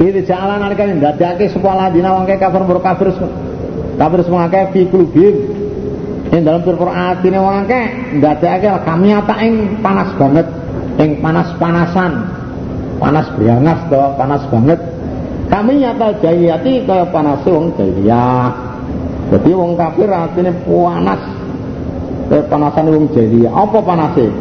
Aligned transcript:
Iki 0.00 0.24
jalan 0.24 0.64
nalika 0.64 0.88
ndadekake 0.88 1.52
sapa 1.52 1.92
dina 1.92 2.16
wong 2.16 2.24
kafir 2.24 2.64
mur 2.64 2.80
kafir 2.80 3.12
kafir 4.00 4.20
semua 4.24 4.48
akeh 4.48 4.72
fi 4.72 4.80
kulubim. 4.88 5.36
Ing 6.32 6.40
dalam 6.40 6.64
pira 6.64 7.12
atine 7.12 7.36
wong 7.36 7.68
akeh 7.68 8.16
ndadekake 8.16 8.80
kami 8.88 9.12
ata 9.12 9.34
ing 9.44 9.76
panas 9.84 10.08
banget, 10.16 10.48
ing 10.96 11.20
panas-panasan. 11.20 12.12
Panas 12.96 13.28
briangas 13.36 13.80
to, 13.92 14.00
panas 14.16 14.42
banget. 14.48 14.80
Kami 15.52 15.84
nyata 15.84 16.16
jahiliyati 16.24 16.88
kaya 16.88 17.04
panas 17.12 17.44
wong 17.44 17.76
jahiliyah. 17.76 18.56
Jadi 19.36 19.50
wong 19.52 19.76
kafir 19.76 20.08
atine 20.08 20.56
panas. 20.64 21.20
Kaya 22.32 22.42
panasan 22.48 22.88
wong 22.88 23.04
jahiliyah. 23.12 23.52
Apa 23.52 23.84
panase? 23.84 24.32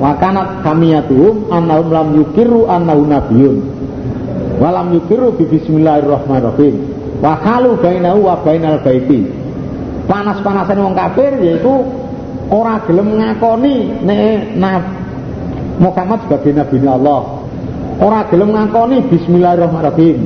Wakanat 0.00 0.64
kami 0.64 0.96
yatuhum 0.96 1.52
annahum 1.52 1.92
lam 1.92 2.08
yukiru 2.16 2.64
annahu 2.64 3.04
nabiyun 3.06 3.60
walam 4.62 4.94
yukiru 4.94 5.34
bi 5.34 5.50
bismillahirrahmanirrahim. 5.50 6.74
Wa 7.18 7.34
halu 7.42 7.74
bainahu 7.82 8.30
wa 8.30 8.38
bainal 8.46 8.78
baiti. 8.86 9.26
Panas-panasan 10.06 10.78
wong 10.78 10.94
kafir 10.94 11.34
yaitu 11.42 11.82
ora 12.46 12.78
gelem 12.86 13.18
ngakoni 13.18 14.06
nek 14.06 14.54
nab 14.54 14.86
Muhammad 15.82 16.22
sebagai 16.30 16.54
nabi 16.54 16.78
Allah. 16.86 17.42
Ora 17.98 18.30
gelem 18.30 18.54
ngakoni 18.54 19.02
bismillahirrahmanirrahim. 19.10 20.18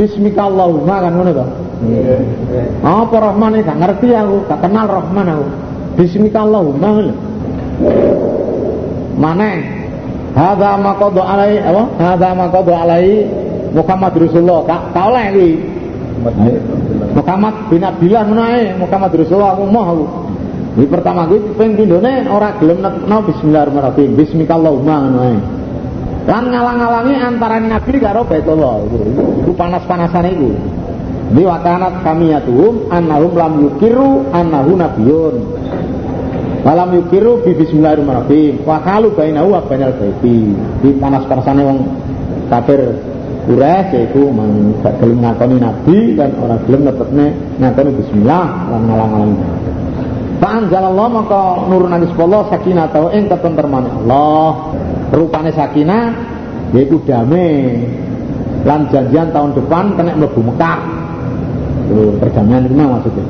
Bismika 0.00 0.48
Allahumma 0.48 1.04
kan 1.04 1.12
ngono 1.12 1.32
to? 1.36 1.46
Apa 2.84 3.16
Rahman 3.20 3.60
gak 3.64 3.76
ngerti 3.76 4.12
aku 4.16 4.36
gak 4.48 4.60
kenal 4.64 4.86
Rahman 4.88 5.26
aku. 5.28 5.46
Bismika 6.00 6.40
Allahumma 6.46 6.88
mana 9.20 9.80
Hadza 10.30 10.78
maqadu 10.78 11.20
alai 11.20 11.58
apa? 11.58 11.82
Hadza 11.98 12.30
maqadu 12.38 12.70
alai 12.70 13.26
Muhammad 13.70 14.12
Rasulullah 14.18 14.60
tak 14.66 14.80
tak 14.94 15.04
oleh 15.10 15.24
iki. 15.30 15.50
Muhammad 17.16 17.54
bin 17.72 17.80
Abdullah 17.80 18.24
menae 18.28 18.76
Muhammad 18.76 19.10
Rasulullah 19.16 19.56
aku 19.56 19.64
mau 19.70 19.84
aku. 19.88 20.06
Ini 20.70 20.86
pertama 20.86 21.26
gue 21.26 21.42
ping 21.58 21.74
pindone 21.74 22.30
ora 22.30 22.54
gelem 22.62 22.78
netno 22.78 23.18
bismillahirrahmanirrahim. 23.26 24.10
Bismikallahumma 24.14 24.94
ngono 25.02 25.18
ae. 25.26 25.38
Lan 26.30 26.44
ngalang-alangi 26.46 27.14
antara 27.16 27.58
Nabi 27.58 27.94
karo 27.98 28.22
Baitullah 28.22 28.74
itu. 28.86 28.98
Itu 29.42 29.52
panas-panasan 29.56 30.30
itu. 30.30 30.50
Di 31.30 31.42
wakanat 31.42 32.06
kami 32.06 32.34
yatuhum 32.34 32.86
annahum 32.90 33.32
lam 33.34 33.52
yukiru 33.66 34.30
annahu 34.30 34.78
nabiyun. 34.78 35.34
Walam 36.62 36.90
yukiru 37.02 37.42
bi 37.42 37.50
bismillahirrahmanirrahim. 37.58 38.62
Wa 38.62 38.78
kalu 38.84 39.10
bainahu 39.16 39.58
wa 39.58 39.60
bainal 39.66 39.96
baiti. 39.98 40.54
Di 40.54 40.90
panas-panasane 41.02 41.62
wong 41.66 41.78
kafir 42.46 43.09
Quraisy 43.48 43.92
yaitu 43.96 44.28
mang 44.28 44.76
gak 44.84 45.00
gelem 45.00 45.24
ngakoni 45.24 45.56
nabi 45.56 45.98
dan 46.12 46.36
orang 46.36 46.60
gelem 46.68 46.80
netepne 46.86 47.26
ngakoni 47.56 47.90
bismillah 47.96 48.46
lan 48.68 48.82
ngalang-alang. 48.84 49.32
Allah 50.40 51.06
maka 51.08 51.42
nurun 51.68 51.92
nangis 51.92 52.12
Allah 52.16 52.48
sakinah 52.48 52.86
tau 52.92 53.08
ing 53.12 53.28
ketenterman 53.28 53.84
Allah. 53.88 54.72
Rupane 55.12 55.52
sakinah 55.52 56.12
yaitu 56.76 57.00
damai 57.08 57.80
lan 58.64 58.88
janjian 58.92 59.32
tahun 59.32 59.56
depan 59.56 59.96
kena 59.96 60.16
mlebu 60.16 60.40
Mekah. 60.52 60.78
Itu 61.88 62.16
perdamaian 62.20 62.68
itu 62.68 62.74
maksudnya. 62.76 63.24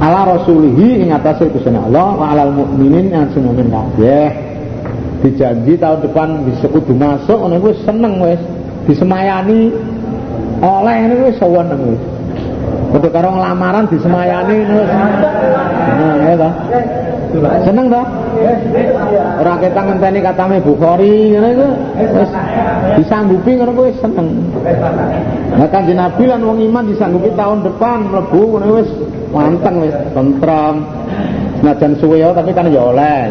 Ala 0.00 0.20
rasulihi 0.40 1.04
ing 1.04 1.12
atase 1.12 1.52
Gusti 1.52 1.68
Allah 1.68 2.16
wa 2.16 2.32
alal 2.32 2.56
mukminin 2.56 3.12
yang 3.12 3.28
semuanya 3.36 3.68
kabeh. 3.68 4.28
Dijanji 5.20 5.76
tahun 5.76 6.00
depan 6.00 6.48
disebut 6.48 6.88
masuk 6.96 7.36
ngono 7.36 7.76
seneng 7.84 8.24
wis 8.24 8.40
disemayani 8.90 9.70
oleh 10.58 10.96
ini 11.06 11.14
wis 11.30 11.38
seneng 11.38 11.80
wis. 11.94 12.02
Kudu 12.90 13.08
karo 13.14 13.38
lamaran 13.38 13.86
disemayani 13.86 14.66
wis. 14.66 14.90
Nah, 14.90 16.18
ya 16.26 16.34
ta. 16.34 16.50
Seneng 17.62 17.86
ta? 17.86 18.02
Ora 19.38 19.54
ketan 19.62 19.84
ngenteni 19.94 20.18
katame 20.18 20.58
Bukhari 20.58 21.30
ngene 21.30 21.48
iku 21.54 21.68
wis 22.18 22.30
disanggupi 22.98 23.54
ngono 23.54 23.72
kuwi 23.78 23.94
seneng. 24.02 24.28
Nah 25.54 25.68
Kanjeng 25.70 25.98
Nabi 25.98 26.26
lan 26.26 26.42
wong 26.42 26.58
iman 26.66 26.90
disanggupi 26.90 27.30
tahun 27.38 27.62
depan 27.62 28.10
mlebu 28.10 28.42
ngono 28.58 28.82
wis 28.82 28.90
manteng 29.30 29.86
wis 29.86 29.94
tentram. 30.10 30.82
Senajan 31.60 31.92
suwe 32.00 32.16
ya 32.24 32.32
tapi 32.32 32.56
kan 32.56 32.72
ya 32.72 32.80
oleh. 32.80 33.28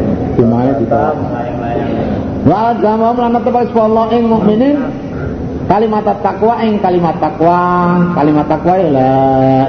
Di 0.41 0.45
mana 0.49 0.73
ditolak. 0.73 1.15
Wa 2.41 2.73
agama 2.73 3.13
lan 3.13 3.37
tepas 3.45 3.69
Allah 3.77 4.09
ing 4.17 4.25
mukminin. 4.25 4.77
Kalimat 5.69 6.03
takwa 6.25 6.57
ing 6.65 6.83
kalimat 6.83 7.15
takwa 7.21 7.61
kalimat 8.17 8.43
takwa 8.49 8.73
ya 8.81 8.89
la 8.89 9.13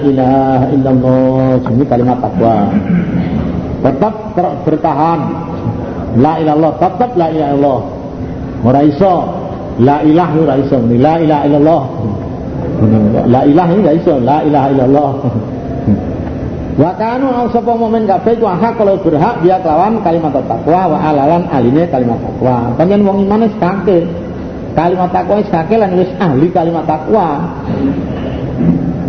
ilaha 0.00 0.66
illallah. 0.72 1.60
Ini 1.68 1.84
kalimat 1.84 2.18
takwa 2.24 2.72
tetap 3.84 4.14
bertahan. 4.64 5.20
La 6.16 6.40
ilallah 6.40 6.72
tetap 6.80 7.12
la 7.20 7.28
ilaha 7.28 7.52
illallah 7.52 7.80
ora 8.64 8.80
la 9.76 9.96
ilaha 10.00 10.34
ora 10.40 10.54
iso. 10.56 10.76
La 10.80 11.14
ilaha 11.20 11.42
illallah. 11.44 11.82
La 13.28 13.40
ilaha 13.44 13.72
ora 13.76 13.92
iso. 13.92 14.14
La 14.16 14.38
ilaha 14.40 14.66
illallah 14.72 15.10
Wa 16.72 16.96
kanu 16.96 17.28
au 17.28 17.52
sapa 17.52 17.76
mukmin 17.76 18.08
kabeh 18.08 18.40
ku 18.40 18.48
hak 18.48 18.80
kalau 18.80 18.96
berhak 19.04 19.44
dia 19.44 19.60
kelawan 19.60 20.00
kalimat 20.00 20.32
takwa 20.32 20.88
wa 20.88 20.98
alalan 21.04 21.44
aline 21.52 21.84
kalimat 21.92 22.16
takwa. 22.24 22.72
Panjen 22.80 23.04
wong 23.04 23.28
iman 23.28 23.44
wis. 23.44 23.54
Kalimat 24.72 25.12
takwa 25.12 25.44
wis 25.44 25.52
kake 25.52 25.76
lan 25.76 25.92
wis 26.00 26.08
ahli 26.16 26.48
kalimat 26.48 26.88
takwa. 26.88 27.44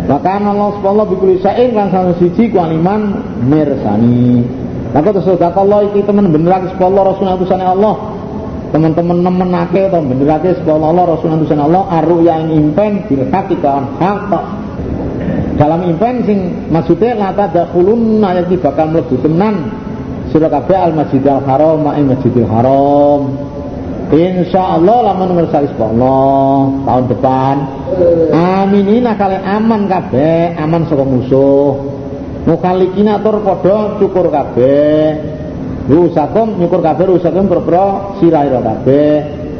Wa 0.04 0.20
kana 0.20 0.52
Allah 0.52 0.76
subhanahu 0.76 1.16
bikuli 1.16 1.40
sa'in 1.40 1.72
lan 1.72 1.88
salah 1.88 2.12
siji 2.20 2.52
ku 2.52 2.60
iman 2.60 3.00
mirsani. 3.48 4.44
Maka 4.92 5.16
terus 5.16 5.40
Allah 5.40 5.88
iki 5.88 6.04
temen 6.04 6.28
bener 6.28 6.60
lagi 6.60 6.68
Allah 6.76 7.02
Rasul 7.16 7.32
utusane 7.32 7.64
Allah. 7.64 8.12
Teman-teman 8.76 9.22
nemenake 9.22 9.86
atau 9.88 10.04
benerake 10.04 10.52
Allah 10.68 10.88
Allah 10.92 11.04
Rasul 11.16 11.32
utusane 11.32 11.64
Allah 11.64 11.88
aru 11.96 12.20
yang 12.20 12.52
impen 12.52 13.08
bil 13.08 13.24
hakikan 13.32 13.96
hak 13.96 14.28
dalam 15.54 15.86
impen 15.86 16.26
sing 16.26 16.38
maksudnya 16.66 17.14
lata 17.14 17.46
dakhulun 17.46 18.18
ayat 18.18 18.50
ini 18.50 18.58
bakal 18.58 18.90
mlebu 18.90 19.14
tenan. 19.22 19.70
Sira 20.34 20.50
kabeh 20.50 20.74
al 20.74 20.92
masjidil 20.98 21.42
haram 21.46 21.78
ma 21.86 21.94
masjidil 21.94 22.48
haram. 22.50 23.38
Insya 24.10 24.78
Allah 24.78 25.10
lamun 25.10 25.38
ngersali 25.38 25.70
Allah 25.78 26.58
tahun 26.86 27.04
depan. 27.06 27.56
Aminina 28.34 29.14
kalian 29.14 29.42
aman 29.46 29.86
kabeh 29.86 30.58
aman 30.58 30.90
saka 30.90 31.04
musuh. 31.06 31.78
Mukhalikina 32.50 33.22
tur 33.22 33.38
padha 33.46 33.98
cukur 34.02 34.34
kabeh. 34.34 35.18
Rusakum 35.86 36.58
nyukur 36.58 36.82
kabeh 36.82 37.14
rusakum 37.14 37.46
berpro 37.46 38.18
sirah 38.18 38.42
kabeh. 38.50 39.12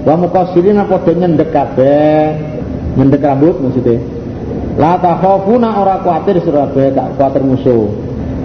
Wa 0.02 0.18
mukasirina 0.18 0.90
padha 0.90 1.12
nyendek 1.14 1.54
kabeh. 1.54 2.34
Nyendek 2.98 3.22
rambut 3.22 3.58
maksudnya 3.62 4.13
La 4.74 4.98
takhafuna 4.98 5.78
ora 5.78 6.02
kuatir 6.02 6.42
Surabaya 6.42 6.90
gak 6.90 7.08
kuatir 7.14 7.42
musuh. 7.46 7.86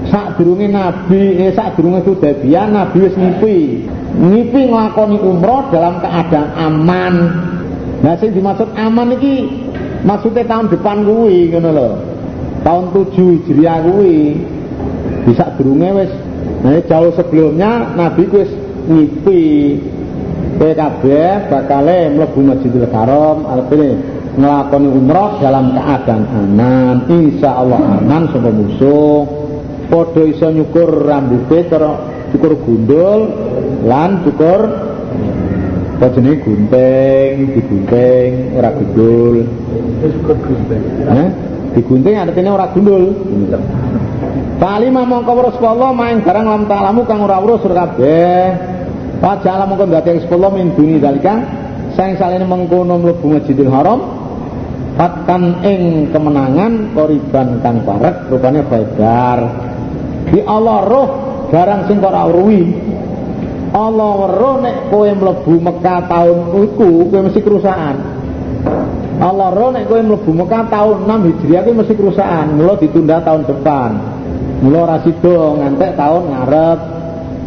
Sak 0.09 0.37
durunge 0.37 0.69
Nabi, 0.69 1.37
eh 1.37 1.53
sak 1.53 1.77
durunge 1.77 2.05
Hudaybiyah 2.05 2.69
Nabi 2.69 2.97
wis 3.01 3.15
ngipi. 3.17 3.57
Ngipi 4.13 4.61
nglakoni 4.69 5.17
umroh 5.21 5.69
dalam 5.73 6.01
keadaan 6.01 6.49
aman. 6.57 7.13
Nah 8.05 8.15
sing 8.17 8.33
dimaksud 8.33 8.73
aman 8.77 9.13
iki 9.17 9.49
maksudnya 10.05 10.45
tahun 10.45 10.69
depan 10.69 11.05
kuwi 11.05 11.49
ngono 11.53 11.69
lho. 11.73 11.89
Tahun 12.61 12.83
7 12.93 13.09
Hijriah 13.15 13.77
kuwi. 13.85 14.17
Bisa 15.29 15.49
durunge 15.57 15.89
wis 15.97 16.11
nah 16.59 16.77
jauh 16.85 17.13
sebelumnya 17.17 17.93
Nabi 17.97 18.23
wis 18.29 18.49
ngipi. 18.85 19.45
PKB 20.59 21.03
bakale 21.47 22.11
mlebu 22.11 22.39
Masjidil 22.43 22.91
Haram 22.91 23.47
artine 23.47 24.18
ngelakoni 24.39 24.87
umroh 24.87 25.43
dalam 25.43 25.75
keadaan 25.75 26.23
aman. 26.31 26.95
Insya 27.11 27.59
Allah 27.59 27.99
aman 27.99 28.23
sama 28.31 28.49
musuh. 28.55 29.27
Podo 29.91 30.21
iso 30.23 30.47
nyukur 30.53 31.03
rambutnya 31.03 31.65
terus 31.65 31.97
cukur 32.29 32.53
gundul 32.61 33.19
lan 33.89 34.21
cukur 34.21 34.61
apa 35.99 36.15
jenis 36.15 36.39
gunting 36.45 37.33
digunting 37.57 38.55
ora 38.55 38.69
gundul. 38.71 39.43
Cukur 39.99 40.37
gunting 40.45 40.81
eh? 41.09 41.29
digunting 41.73 42.15
artinya 42.15 42.51
ora 42.55 42.67
gundul. 42.71 43.17
Kalima 44.61 45.07
mongko 45.07 45.31
Rasulullah 45.51 45.91
main 45.91 46.21
barang 46.21 46.45
lam 46.45 46.63
ta'lamu 46.69 47.01
kang 47.09 47.19
ora 47.25 47.41
urus 47.41 47.65
kabeh. 47.65 48.45
Wajah 49.19 49.65
mongko 49.65 49.89
dadi 49.89 50.21
sepuluh 50.21 50.53
min 50.53 50.77
duni 50.77 51.01
dalika. 51.01 51.35
Saing 51.97 52.15
salene 52.21 52.45
mengkono 52.45 53.01
mlebu 53.01 53.25
Masjidil 53.35 53.73
Haram 53.73 54.18
Fatkan 54.99 55.63
ing 55.63 56.11
kemenangan 56.11 56.91
koriban 56.91 57.63
kang 57.63 57.87
parek 57.87 58.27
rupanya 58.27 58.67
Badar. 58.67 59.39
Di 60.27 60.43
Allah 60.43 60.83
roh 60.83 61.09
barang 61.47 61.87
sing 61.87 62.03
ora. 62.03 62.27
Allah 63.69 64.11
weruh 64.19 64.55
nek 64.59 64.91
kowe 64.91 65.07
mlebu 65.07 65.55
Mekah 65.55 66.03
tahun 66.03 66.37
iku 66.51 67.07
kowe 67.07 67.21
mesti 67.31 67.39
kerusakan. 67.39 67.95
Allah 69.23 69.47
weruh 69.55 69.71
nek 69.71 69.87
kowe 69.87 70.03
mlebu 70.03 70.31
Mekah 70.35 70.67
tahun 70.67 71.07
6 71.07 71.27
Hijriah 71.31 71.61
kowe 71.63 71.75
mesti 71.79 71.93
kerusakan. 71.95 72.45
Mula 72.59 72.75
ditunda 72.75 73.23
tahun 73.23 73.47
depan. 73.47 73.91
Mula 74.67 74.77
ora 74.83 74.97
sida 74.99 75.39
ngantek 75.63 75.95
tahun 75.95 76.23
ngarep. 76.27 76.79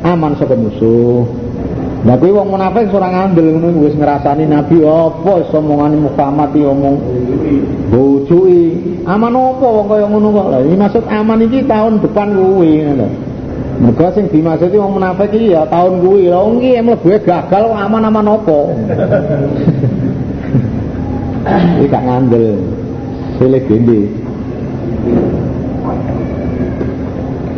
Aman 0.09 0.41
saka 0.41 0.57
musuh 0.57 1.42
Nah 2.03 2.19
kuwi 2.19 2.35
wong 2.35 2.51
munafik 2.51 2.91
ora 2.91 3.15
ngandel 3.15 3.63
ngono 3.63 3.87
wis 3.87 3.95
ngrasani 3.95 4.51
nabi 4.51 4.83
apa 4.83 5.39
wis 5.39 5.55
omongane 5.55 6.03
Muhammad 6.03 6.51
iki 6.51 6.67
omong 6.67 6.99
bojoki. 7.95 8.63
Aman 9.07 9.39
apa 9.39 9.63
wong 9.63 9.87
kaya 9.87 10.11
ngono 10.11 10.29
kok. 10.35 10.47
Lah 10.51 10.61
iki 10.67 10.75
maksud 10.75 11.05
aman 11.07 11.47
iki 11.47 11.63
tahun 11.63 12.03
depan 12.03 12.35
kuwi 12.35 12.71
ngono. 12.91 13.07
Mergo 13.87 14.07
sing 14.19 14.27
dimaksud 14.35 14.75
wong 14.75 14.99
munafik 14.99 15.31
iki 15.31 15.55
ya 15.55 15.63
tahun 15.71 16.03
kuwi. 16.03 16.27
Lah 16.27 16.43
wong 16.43 16.59
iki 16.59 16.83
mlebu 16.83 17.07
gagal 17.23 17.65
aman-aman 17.71 18.27
apa. 18.35 18.59
Iki 21.43 21.91
gak 21.91 22.07
ngandel. 22.07 22.55
Sile 23.35 23.59
gende. 23.67 24.07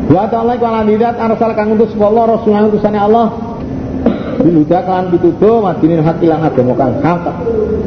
Wa 0.09 0.25
ta'ala 0.29 0.57
kala 0.57 0.89
didat 0.89 1.21
arsal 1.21 1.53
kang 1.53 1.77
utus 1.77 1.93
Allah 2.01 2.25
Rasulullah 2.33 2.69
utusane 2.73 2.97
Allah 2.97 3.54
biluda 4.41 4.79
kan 4.87 5.11
pitudo 5.13 5.63
madinin 5.63 6.03
hak 6.03 6.19
ilang 6.25 6.43
agama 6.43 6.75
kang 6.75 6.95
hak 7.03 7.23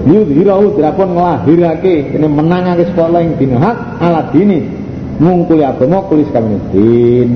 yudhirahu 0.08 0.76
dirapun 0.76 1.16
ngelahirake 1.16 2.16
ini 2.16 2.28
menangake 2.28 2.88
sekolah 2.94 3.20
yang 3.20 3.36
dini 3.36 3.56
hak 3.58 3.78
ala 4.00 4.22
dini. 4.32 4.60
Ngungkuli 5.18 5.66
agama 5.66 6.06
kulis 6.06 6.30
kami 6.30 6.62
din 6.70 7.30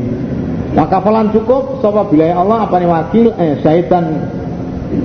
maka 0.71 1.03
falan 1.03 1.35
cukup 1.35 1.83
sapa 1.83 2.07
bilai 2.07 2.31
Allah 2.31 2.63
apa 2.63 2.79
nih 2.79 2.87
wakil 2.87 3.27
eh 3.35 3.59
syaitan 3.59 4.23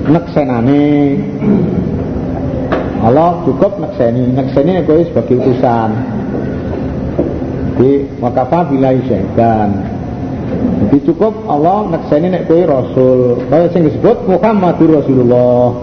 neksenane. 0.06 1.18
Allah 3.02 3.42
cukup 3.42 3.82
nekseni. 3.82 4.30
Nekseni 4.30 4.86
kowe 4.86 5.02
sebagai 5.02 5.42
utusan. 5.42 5.90
Di 7.76 7.90
wakafa 8.22 8.70
bilai 8.70 9.02
syaitan 9.10 9.95
jadi 10.86 10.98
cukup 11.12 11.50
Allah 11.50 11.90
nakseni 11.92 12.30
nek 12.30 12.46
kowe 12.46 12.62
rasul. 12.62 13.42
Kaya 13.50 13.66
sing 13.74 13.84
disebut 13.90 14.22
Muhammadur 14.30 15.02
Rasulullah. 15.02 15.74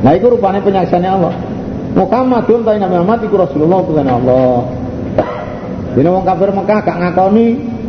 Nah 0.00 0.12
itu 0.16 0.26
rupanya 0.32 0.64
penyaksiannya 0.64 1.10
Allah. 1.10 1.34
Muhammadun 1.96 2.60
ta 2.64 2.76
Nabi 2.76 2.92
Muhammad 2.96 3.20
iku 3.28 3.36
Rasulullah 3.40 3.78
utusan 3.84 4.08
Allah. 4.08 4.64
Dene 5.96 6.08
wong 6.12 6.24
kafir 6.28 6.52
Mekah 6.52 6.78
gak 6.84 6.98
ngakoni 7.00 7.46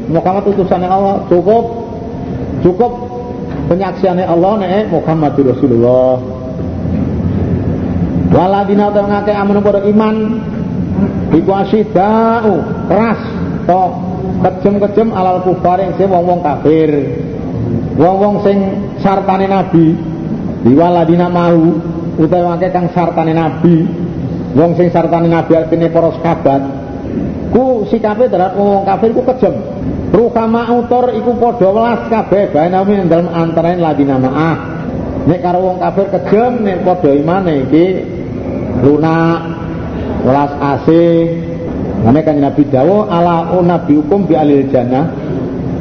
Muhammad 0.08 0.44
utusannya 0.48 0.88
Allah, 0.88 1.16
cukup 1.28 1.66
cukup 2.64 2.92
penyaksiannya 3.68 4.26
Allah 4.28 4.52
nek 4.64 4.92
Muhammadur 4.92 5.56
Rasulullah. 5.56 6.20
Waladina 8.28 8.92
ta 8.92 9.02
ngake 9.08 9.34
amun 9.34 9.64
pada 9.64 9.82
iman 9.88 10.16
iku 11.32 11.52
asyidau 11.58 12.60
keras 12.92 13.22
to 13.68 14.07
kejem-kejem 14.44 15.10
alal 15.14 15.44
kufar 15.44 15.82
yang 15.82 15.94
sing 15.98 16.08
wong-wong 16.10 16.42
kafir. 16.46 16.90
Wong-wong 17.98 18.46
sing 18.46 18.58
sartane 19.02 19.50
nabi. 19.50 19.98
Diwaladina 20.66 21.30
mau 21.30 21.78
utawa 22.18 22.58
akeh 22.58 22.70
kang 22.74 22.90
sartane 22.94 23.34
nabi. 23.34 23.86
Wong 24.58 24.78
sing 24.78 24.90
sartane 24.90 25.30
nabi 25.30 25.52
artine 25.54 25.90
para 25.90 26.12
sahabat 26.18 26.88
ku 27.48 27.88
sikape 27.88 28.28
terhadap 28.28 28.60
wong 28.60 28.84
kafir 28.84 29.16
ku 29.16 29.24
kejem 29.24 29.56
Rukama 30.08 30.72
utor 30.72 31.12
iku 31.20 31.36
padha 31.36 31.68
welas 31.68 32.08
kabeh. 32.08 32.56
Bae 32.56 32.72
nami 32.72 32.96
dalem 33.12 33.28
antarané 33.28 33.76
ladina 33.76 34.16
maah. 34.16 34.58
Nek 35.28 35.44
karo 35.44 35.60
wong 35.68 35.78
kafir 35.84 36.08
kejem 36.16 36.64
nek 36.64 36.88
padha 36.88 37.12
imane 37.12 37.68
iki. 37.68 37.86
Lunak 38.88 39.40
welas 40.24 40.54
asih 40.64 41.12
Mane 42.06 42.20
kan 42.22 42.38
Nabi 42.38 42.64
dawo 42.70 43.10
ala 43.10 43.50
nabi 43.66 43.98
hukum 43.98 44.30
bi 44.30 44.38
alil 44.38 44.70
jannah. 44.70 45.10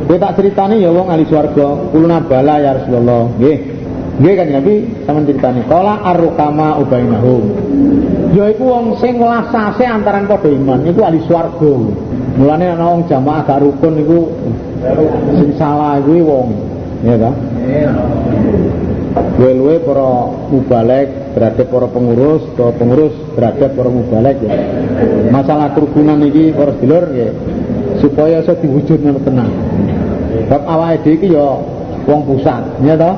Kowe 0.06 0.16
tak 0.22 0.38
ceritani 0.38 0.78
ya 0.78 0.94
wong 0.94 1.10
ahli 1.10 1.26
swarga, 1.26 1.90
kuluna 1.90 2.22
bala 2.22 2.62
ya 2.62 2.78
Rasulullah. 2.78 3.26
Nggih. 3.36 3.58
Nggih 4.22 4.34
kan 4.38 4.48
Nabi 4.54 4.74
sampean 5.02 5.24
ceritani. 5.26 5.60
Qala 5.66 5.98
ar-rukama 6.06 6.78
ubainahum. 6.78 7.44
Ya 8.32 8.46
iku 8.54 8.64
wong 8.70 8.86
sing 9.02 9.18
lasase 9.18 9.82
antaran 9.82 10.30
padha 10.30 10.46
iman 10.46 10.86
iku 10.86 11.02
ahli 11.02 11.20
swarga. 11.26 11.74
Mulane 12.38 12.64
ana 12.70 12.84
wong 12.96 13.02
jamaah 13.10 13.42
gak 13.44 13.60
rukun 13.64 13.94
iku 14.00 14.18
sing 15.42 15.50
salah 15.58 15.98
kuwi 16.00 16.22
wong. 16.22 16.54
Ya 17.02 17.18
ta? 17.18 17.30
Luwe-luwe 19.36 19.80
para 19.84 20.10
mubalek 20.52 21.25
berada 21.36 21.68
para 21.68 21.84
pengurus 21.92 22.48
atau 22.56 22.72
pengurus 22.72 23.12
berada 23.36 23.68
para 23.68 23.92
mubalek 23.92 24.40
ya. 24.40 24.56
Masalah 25.28 25.76
kerukunan 25.76 26.16
ini 26.24 26.56
para 26.56 26.72
sedulur 26.80 27.12
ya 27.12 27.28
supaya 28.00 28.40
iso 28.40 28.56
diwujudno 28.56 29.20
tenang. 29.20 29.52
Bab 30.48 30.64
awake 30.64 31.04
dhewe 31.04 31.16
iki 31.20 31.28
ya 31.36 31.60
wong 32.08 32.20
pusat, 32.24 32.64
ya 32.80 32.96
toh? 32.96 33.14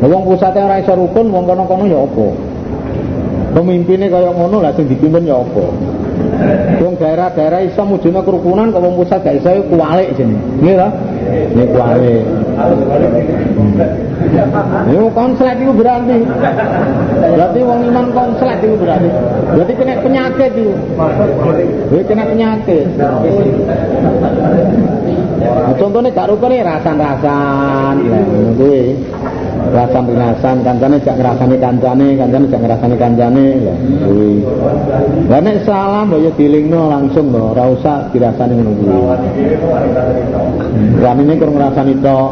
Wong 0.00 0.24
pusate 0.24 0.56
ora 0.56 0.80
rukun, 0.80 1.28
wong 1.28 1.44
kono-kono 1.44 1.84
ya 1.84 2.00
apa? 2.00 2.26
Pemimpinnya 3.52 4.08
kaya 4.08 4.32
ngono 4.32 4.64
lah 4.64 4.72
sing 4.72 4.88
dipimpin 4.88 5.28
ya 5.28 5.36
apa? 5.36 5.64
Wong 6.80 6.96
daerah-daerah 6.96 7.60
iso 7.68 7.84
mujudno 7.84 8.24
kerukunan 8.24 8.72
kok 8.72 8.80
wong 8.80 8.96
pusat 9.04 9.20
gak 9.20 9.36
iso 9.36 9.60
kualik 9.68 10.16
jenenge. 10.16 10.40
Nggih 10.64 10.74
toh? 10.80 10.90
Ini 11.52 11.64
kualik. 11.76 12.24
Ini 14.30 15.10
konslet 15.10 15.56
itu 15.58 15.72
berarti. 15.74 16.18
Berarti 17.20 17.58
wong 17.66 17.80
iman 17.90 18.06
konslet 18.14 18.58
itu 18.62 18.76
berarti. 18.78 19.08
Berarti 19.54 19.72
kena 19.74 19.94
penyakit 20.02 20.50
itu. 20.54 20.72
Kena 22.06 22.24
penyakit. 22.30 22.86
Nah, 25.40 25.72
contohnya 25.80 26.10
gak 26.14 26.28
rupanya 26.30 26.76
rasan-rasan. 26.76 27.96
Kuwi. 29.60 29.76
Rasan-rasan 29.76 30.56
kancane 30.64 30.96
jak 31.04 31.14
ngrasani 31.20 31.56
kancane, 31.60 32.06
kancane 32.16 32.46
jak 32.48 32.60
ngrasani 32.64 32.96
kancane. 32.96 33.44
Lah 33.60 33.76
kuwi. 34.08 34.30
Lah 35.28 35.40
nek 35.44 35.56
salah 35.68 36.02
mbok 36.08 36.20
ya 36.24 36.30
dilingno 36.34 36.88
langsung 36.88 37.28
lho, 37.28 37.52
ora 37.52 37.64
usah 37.68 38.08
dirasani 38.10 38.56
ngono 38.56 38.72
kuwi. 38.80 38.96
Ramine 41.00 41.32
kok 41.36 41.50
ngrasani 41.52 41.94
tok. 42.00 42.30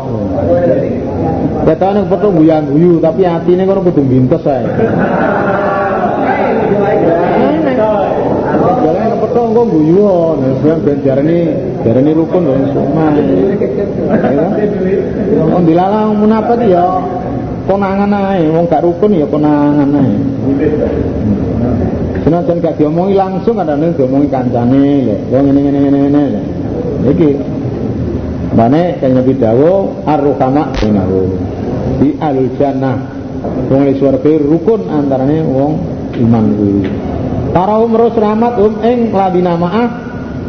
Ketane 1.68 2.00
petu 2.08 2.28
guyang-guyu 2.32 2.96
tapi 3.04 3.22
atine 3.28 3.68
kono 3.68 3.80
kudu 3.84 4.02
bintes 4.08 4.44
ae. 4.48 4.64
Jalan 8.78 9.12
petu 9.20 9.40
engko 9.42 9.62
guyu 9.68 10.08
ben 10.64 10.78
ben 10.80 10.98
jarane 11.04 11.40
jarane 11.84 12.10
rukun 12.14 12.42
lho 12.44 12.54
semua. 12.74 13.06
Wong 15.48 15.62
dilalang 15.66 16.18
munafik 16.18 16.66
ya 16.66 17.02
konangan 17.68 18.12
ae, 18.12 18.48
wong 18.48 18.64
gak 18.66 18.82
rukun 18.82 19.18
ya 19.18 19.26
konangan 19.28 19.90
ae. 19.92 20.14
Senajan 22.24 22.58
gak 22.60 22.76
diomongi 22.80 23.14
langsung 23.14 23.56
kadang 23.56 23.92
diomongi 23.94 24.28
kancane 24.32 24.84
lho. 25.06 25.16
Wong 25.30 25.42
ngene 25.48 25.60
ngene 25.62 25.78
ngene 25.78 25.98
ngene 26.08 26.22
lho. 26.32 26.40
Iki 27.08 27.30
Mane 28.48 28.96
kang 28.96 29.12
Nabi 29.12 29.36
dawo 29.36 30.02
ar-rukama 30.08 30.72
bainahu. 30.72 31.20
Di 32.00 32.16
al-jannah. 32.16 32.96
Wong 33.68 33.86
li 33.86 33.94
swarga 34.00 34.34
rukun 34.40 34.88
antarane 34.88 35.44
wong 35.46 35.72
iman 36.18 36.44
kuwi. 36.56 36.82
Para 37.54 37.78
umrus 37.78 38.16
rahmat 38.18 38.58
um 38.58 38.82
ing 38.82 39.14
ladina 39.14 39.54
ma'ah 39.54 40.07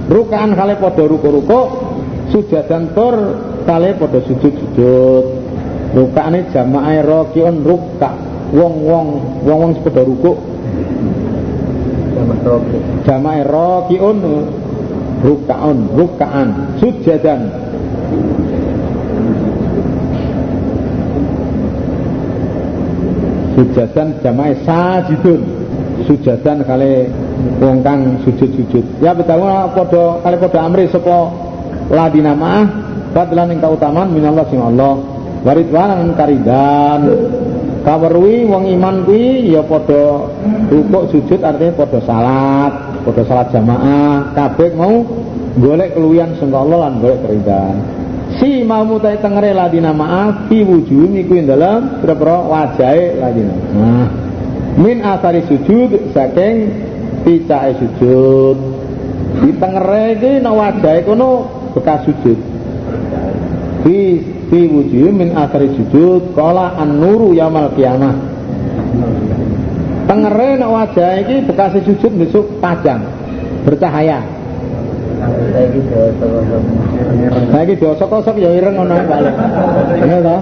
rukaan 0.10 0.58
kale 0.58 0.74
padha 0.82 1.04
ruku-ruku 1.06 1.62
sujadan 2.34 2.92
tur 2.98 3.16
kale 3.64 3.94
padha 3.96 4.20
sujud-sujud. 4.26 5.26
Rukane 5.90 6.50
jamaah 6.54 7.02
rakiun 7.02 7.66
rukka. 7.66 8.10
Wong-wong 8.50 9.08
wong-wong 9.46 9.72
padha 9.86 10.02
ruku. 10.06 10.34
Jamaah 13.06 13.42
rakiun 13.46 14.18
rukaan 15.20 15.78
rukaan 15.92 16.80
sujadan 16.80 17.52
sujadan 23.56 24.08
jamaah 24.24 24.56
sajidun 24.64 25.42
sujadan 26.08 26.64
kali 26.64 27.12
wong 27.60 27.80
kang 27.84 28.20
sujud-sujud. 28.24 29.04
Ya 29.04 29.16
betawa 29.16 29.72
padha 29.72 30.20
kali 30.24 30.38
padha 30.40 30.60
amri 30.66 30.86
sapa 30.92 31.32
ladina 31.90 32.36
ma'ah 32.36 32.66
fadlan 33.16 33.56
ing 33.56 33.60
kautaman 33.64 34.08
minallah 34.12 34.46
sing 34.48 34.60
Allah. 34.60 35.00
Waridwan 35.44 36.14
karidan. 36.20 37.02
Kawerwi 37.80 38.44
wong 38.44 38.68
iman 38.76 39.08
kuwi 39.08 39.56
ya 39.56 39.64
padha 39.64 40.28
rukuk 40.68 41.16
sujud 41.16 41.40
artinya 41.40 41.80
padha 41.80 42.00
salat 42.04 42.74
padha 43.08 43.24
salat 43.24 43.48
jamaah. 43.56 44.36
Kabeh 44.36 44.76
mau 44.76 45.08
golek 45.58 45.96
keluyan 45.96 46.36
sangka 46.38 46.60
Allah 46.60 46.78
lan 46.88 46.94
golek 47.02 47.20
keridan 47.24 48.00
si 48.38 48.62
mau 48.62 48.86
mutai 48.86 49.18
tengere 49.18 49.52
ladina 49.58 49.90
maaf 49.90 50.46
fi 50.48 50.62
wujuh 50.62 51.10
iku 51.26 51.34
ing 51.34 51.50
dalem 51.50 52.00
pira-pira 52.04 52.38
wajahe 52.46 53.18
min 54.78 55.02
asari 55.02 55.42
sujud 55.50 56.14
saking 56.14 56.70
picae 57.30 57.78
sujud 57.78 58.58
di 59.46 59.50
tengere 59.62 60.18
iki 60.18 60.32
nek 60.42 60.54
wajahe 60.58 61.06
kono 61.06 61.46
bekas 61.78 62.10
sujud 62.10 62.40
fi 63.86 63.98
fi 64.50 64.60
wujuh 64.66 65.14
min 65.14 65.38
asari 65.38 65.70
sujud 65.78 66.34
kala 66.34 66.74
an-nuru 66.82 67.38
yaumil 67.38 67.70
kiamah 67.78 68.18
tengere 70.10 70.58
nek 70.58 70.70
wajahe 70.74 71.16
iki 71.22 71.36
bekas 71.46 71.78
sujud 71.86 72.12
besok 72.18 72.46
pajang 72.58 73.06
bercahaya 73.62 74.26
Saiki 77.50 77.76
diosok-osok 77.76 78.40
ya 78.40 78.56
ireng 78.56 78.80
ngono 78.80 79.04
balik. 79.04 79.36
Ya 80.00 80.20
ta? 80.24 80.38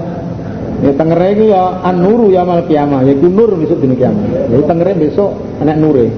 Ya 0.86 0.92
tengere 0.94 1.28
iki 1.34 1.50
ya 1.50 1.82
an-nuru 1.82 2.30
ya 2.30 2.46
mal 2.46 2.62
kiamah, 2.70 3.02
ya 3.02 3.18
nur 3.18 3.58
besok 3.58 3.82
dina 3.82 3.98
kiamat. 3.98 4.54
Ya 4.54 4.62
tengere 4.70 4.94
besok 4.94 5.34
ana 5.58 5.74
nure. 5.74 6.14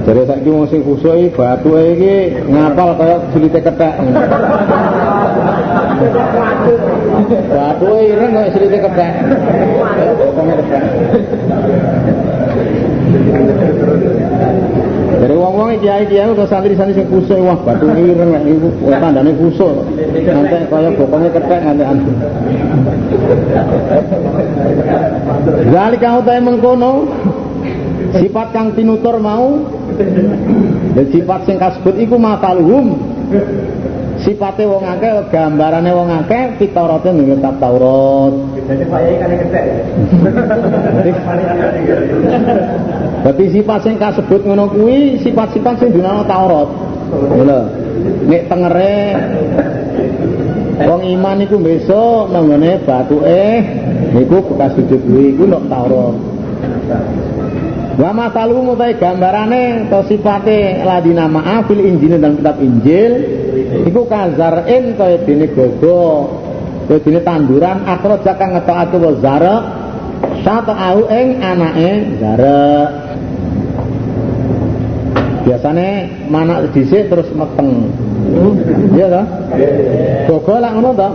Jadi 0.00 0.20
saiki 0.24 0.48
wong 0.48 0.64
sing 0.72 0.80
kusuk 0.80 1.12
iki 1.12 1.28
batuke 1.36 1.82
iki 1.92 2.14
ngapal 2.48 2.96
kaya 2.96 3.16
silite 3.36 3.60
kethek. 3.60 3.94
Batuke 7.52 7.98
ireng 8.08 8.30
kaya 8.32 8.48
silite 8.56 8.78
kethek. 8.80 9.12
Pokoke 10.16 10.54
kethek. 10.64 10.82
Dari 15.20 15.36
wong-wong 15.36 15.76
kiai-kiai 15.84 16.32
udah 16.32 16.48
santri-santri 16.48 16.96
sing 16.96 17.06
kusuk 17.12 17.36
wah 17.44 17.60
batu 17.60 17.92
ireng 17.92 18.32
nek 18.32 18.42
niku 18.48 18.72
tandane 18.88 19.36
kusuk. 19.36 19.84
Nanti 20.00 20.64
kaya 20.72 20.90
bokonge 20.96 21.28
kethek 21.28 21.60
nganti 21.60 21.84
anu. 21.84 22.08
Zalika 25.68 26.08
utahe 26.24 26.40
mengkono 26.40 26.92
sifat 28.16 28.48
kang 28.50 28.74
tinutur 28.74 29.22
mau 29.22 29.62
dan 30.96 31.06
sifat 31.14 31.40
sing 31.46 31.56
kasebut 31.60 31.94
iku 32.02 32.16
mataluhum 32.18 32.98
sipate 34.20 34.68
wong 34.68 34.84
akeh 34.84 35.32
gambarane 35.32 35.90
wong 35.96 36.08
akeh 36.24 36.60
pitarate 36.60 37.08
ning 37.12 37.36
kitab 37.36 37.56
Taurat. 37.56 38.32
Dadi 38.68 38.84
kethek. 39.40 39.64
Berarti 43.20 43.44
sifat 43.52 43.80
sing 43.84 43.96
kasebut 43.96 44.40
ngono 44.44 44.64
kuwi 44.72 45.20
sifat-sifat 45.24 45.74
sing 45.80 45.88
dinana 45.92 46.24
Taurat. 46.28 46.68
Lho. 47.36 47.60
Nek 48.28 48.42
tengere 48.48 48.96
wong 50.84 51.00
iman 51.16 51.44
iku 51.44 51.56
besok 51.60 52.32
nangone 52.32 52.80
batuke 52.84 53.44
niku 54.16 54.36
bekas 54.52 54.76
sujud 54.76 55.00
kuwi 55.08 55.24
iku 55.36 55.44
nek 55.48 55.64
Taurat. 55.68 56.14
Wa 58.00 58.16
masalu 58.16 58.64
mutai 58.64 58.96
gambarane 58.96 59.84
atau 59.84 60.00
sifate 60.08 60.80
ladina 60.88 61.28
ma'afil 61.28 61.84
injil 61.84 62.16
dan 62.16 62.40
kitab 62.40 62.56
Injil 62.64 63.12
iku 63.84 64.08
kazarin 64.08 64.96
kaya 64.96 65.20
dene 65.28 65.52
gogo 65.52 66.32
kaya 66.88 66.96
dene 67.04 67.20
tanduran 67.20 67.84
akhraja 67.84 68.32
kang 68.40 68.56
ngetokake 68.56 68.96
wa 68.96 69.12
zara 69.20 69.56
satu 70.40 70.72
au 70.72 71.12
ing 71.12 71.44
anake 71.44 71.90
zara 72.16 72.64
biasanya 75.44 75.88
mana 76.32 76.64
dhisik 76.72 77.12
terus 77.12 77.28
meteng 77.36 77.92
iya 78.94 79.06
toh? 79.10 79.26
Gogo 80.30 80.54
lah 80.62 80.70
ngono 80.74 80.90
toh? 80.94 81.12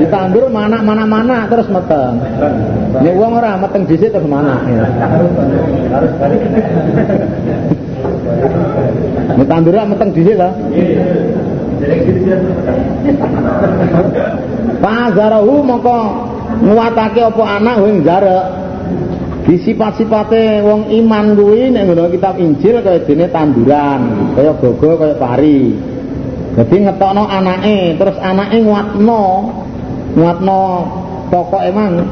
Ditandur 0.00 0.48
mana 0.48 0.80
mana 0.80 1.04
mana 1.04 1.36
terus 1.48 1.68
meteng. 1.68 2.20
Ini 3.02 3.10
uang 3.12 3.32
ora 3.36 3.60
meteng 3.60 3.84
dhisik 3.84 4.12
terus 4.12 4.28
mana 4.28 4.64
ini 9.36 9.44
tandur 9.44 9.76
meteng 9.84 10.10
dhisik 10.16 10.36
toh? 10.36 10.52
Pazarahu 14.80 15.54
mongko 15.64 15.98
nguatake 16.56 17.20
apa 17.20 17.44
anak 17.60 17.76
wing 17.84 18.00
jarak 18.00 18.44
di 19.46 19.62
sifat-sifate 19.62 20.58
wong 20.66 20.90
iman 20.90 21.38
kuwi 21.38 21.70
nek 21.70 21.86
ngono 21.86 22.10
kitab 22.10 22.34
Injil 22.42 22.82
kaya 22.82 22.98
dene 23.06 23.30
tanduran, 23.30 24.34
kaya 24.34 24.52
gogo, 24.58 24.98
kaya 24.98 25.14
pari. 25.14 25.70
Jadi 26.56 26.76
ngetokno 26.88 27.28
anake, 27.28 28.00
terus 28.00 28.16
anake 28.16 28.64
nguatno, 28.64 29.22
nguatno 30.16 30.60
pokok 31.28 31.62
emang. 31.68 32.08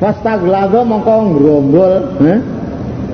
Fastaglaza 0.00 0.80
mongko 0.88 1.14
ngrombol, 1.28 1.92
eh? 2.24 2.40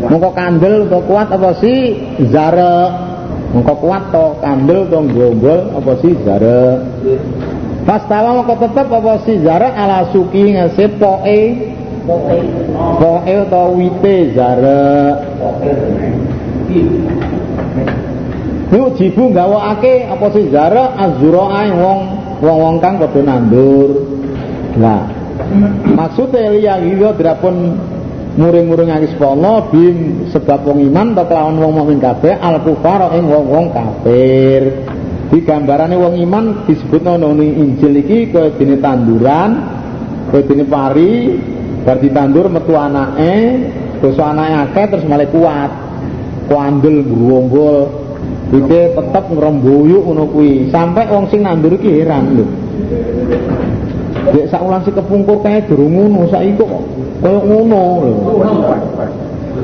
Mongko 0.06 0.30
kandel 0.38 0.86
to 0.86 1.02
kuat 1.10 1.34
apa 1.34 1.50
sih 1.58 1.98
zare? 2.30 2.78
Mongko 3.58 3.74
kuat 3.82 4.14
to 4.14 4.38
kandel 4.38 4.86
to 4.86 4.98
ngrombol 5.02 5.60
apa 5.82 5.92
sih 5.98 6.14
zare? 6.22 6.86
Fastawa 7.82 8.38
mongko 8.38 8.54
tetep 8.62 8.86
apa 8.86 9.14
sih 9.26 9.42
zare 9.42 9.66
ala 9.74 10.14
suki 10.14 10.54
ngase 10.54 10.94
poke 10.94 11.42
Poke 12.06 13.34
utawa 13.34 13.74
wite 13.74 14.30
zara. 14.30 15.18
Iku 18.66 18.98
jibu 18.98 19.30
gawakake 19.30 20.10
apa 20.10 20.26
sih 20.34 20.50
zara 20.50 20.98
azurae 20.98 21.70
wong 21.70 22.00
wong-wong 22.42 22.76
kang 22.82 22.98
padha 22.98 23.22
nandur. 23.22 24.02
Nah, 24.74 25.06
maksudnya 25.94 26.50
liya 26.50 26.74
iya 26.82 27.14
drapun 27.14 27.78
muring-muring 28.36 28.90
ngis 28.90 29.14
pono 29.16 29.70
bim 29.70 30.28
sebab 30.34 30.66
wong 30.66 30.82
iman 30.92 31.14
ta 31.14 31.24
kelawan 31.24 31.56
wong 31.62 31.72
mukmin 31.78 32.02
kabeh 32.02 32.36
al 32.36 32.58
kufar 32.66 33.14
ing 33.14 33.30
wong-wong 33.30 33.70
kafir. 33.70 34.62
Di 35.30 35.42
gambarane 35.46 35.94
wong 35.94 36.18
iman 36.26 36.66
disebutno 36.66 37.18
nang 37.18 37.38
Injil 37.38 38.02
iki 38.02 38.30
kaya 38.34 38.50
dene 38.54 38.78
tanduran, 38.78 39.50
kaya 40.30 40.42
dene 40.42 40.64
pari, 40.66 41.12
bar 41.86 42.02
ditandur 42.02 42.50
metu 42.50 42.74
anake 42.74 43.34
dosa 44.02 44.34
anake 44.34 44.54
akeh 44.70 44.84
terus 44.90 45.04
malah 45.06 45.30
kuat 45.30 45.70
kuandel 46.50 47.02
ngrombol 47.02 48.05
iki 48.52 48.80
tetep 48.94 49.24
ngrembuyuk 49.32 50.02
ngono 50.06 50.24
kuwi 50.30 50.70
sampai 50.70 51.10
wong 51.10 51.26
sing 51.28 51.42
nandur 51.42 51.74
iki 51.74 52.02
heran 52.02 52.38
lho 52.38 52.46
sak 54.46 54.62
ulang 54.62 54.82
si 54.86 54.90
kepungkur 54.94 55.42
kae 55.42 55.62
durung 55.66 55.92
ngono 55.94 56.30
saiki 56.30 56.54
kok 56.58 56.70
koyo 57.22 57.40
ngono 57.42 57.82
lho 58.02 58.12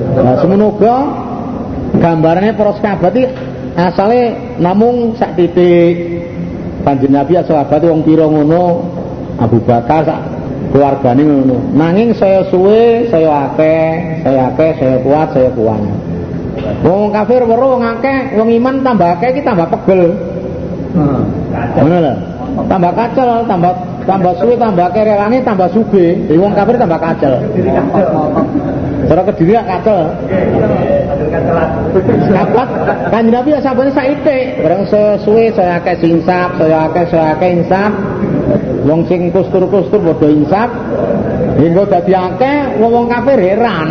Nah 0.02 0.34
semoga 0.40 0.96
gambarnya 2.00 2.56
para 2.56 2.72
sahabat 2.80 3.12
iki 3.12 3.28
asale 3.76 4.20
namung 4.58 5.14
sak 5.16 5.36
titik 5.36 6.24
Kanjeng 6.82 7.14
Nabi 7.14 7.38
sahabat 7.38 7.86
wong 7.86 8.02
pira 8.02 8.26
ngono 8.26 8.82
Abu 9.38 9.62
Bakar 9.62 10.02
sak 10.02 10.20
keluargane 10.74 11.22
ngono. 11.22 11.56
Nanging 11.76 12.16
saya 12.16 12.42
suwe, 12.48 13.06
saya 13.12 13.52
akeh, 13.52 14.24
saya 14.24 14.50
akeh, 14.50 14.70
saya 14.80 14.96
kuat, 15.04 15.28
saya 15.36 15.50
kuat. 15.52 15.80
Wong 16.82 17.10
kafir 17.10 17.42
weruh 17.42 17.78
wong 17.78 17.82
akeh, 17.82 18.38
wong 18.38 18.48
iman 18.62 18.74
tambah 18.86 19.08
akeh 19.18 19.28
iki 19.34 19.42
tambah 19.42 19.66
pegel. 19.70 20.14
Hmm. 20.94 21.22
Ngono 21.78 21.98
lho. 21.98 22.14
Tambah 22.52 22.92
kacel, 22.92 23.48
tambah 23.48 23.72
tambah 24.04 24.32
suwe, 24.36 24.54
tambah 24.60 24.84
akeh 24.92 25.02
relane 25.08 25.40
tambah 25.40 25.68
suge. 25.72 26.20
Jadi 26.28 26.38
wong 26.38 26.52
kafir 26.52 26.76
tambah 26.76 27.00
kacel. 27.00 27.34
Cara 29.08 29.22
kediri 29.26 29.52
kacel. 29.56 30.00
Kapat 32.32 32.68
kan 33.08 33.24
Nabi 33.28 33.56
ya 33.56 33.60
sabane 33.64 33.90
saite, 33.92 34.60
bareng 34.60 34.84
sesuwe 34.88 35.52
saya 35.56 35.80
akeh 35.80 35.96
sinsap, 35.98 36.60
saya 36.60 36.92
akeh 36.92 37.04
saya 37.08 37.26
akeh 37.36 37.50
insap. 37.56 37.92
Wong 38.82 39.06
sing 39.08 39.30
kustur-kustur 39.32 40.02
padha 40.02 40.28
insaf. 40.28 40.70
Hingga 41.62 41.86
dadi 41.86 42.10
akeh 42.10 42.82
wong 42.82 43.06
kafir 43.06 43.38
heran. 43.38 43.88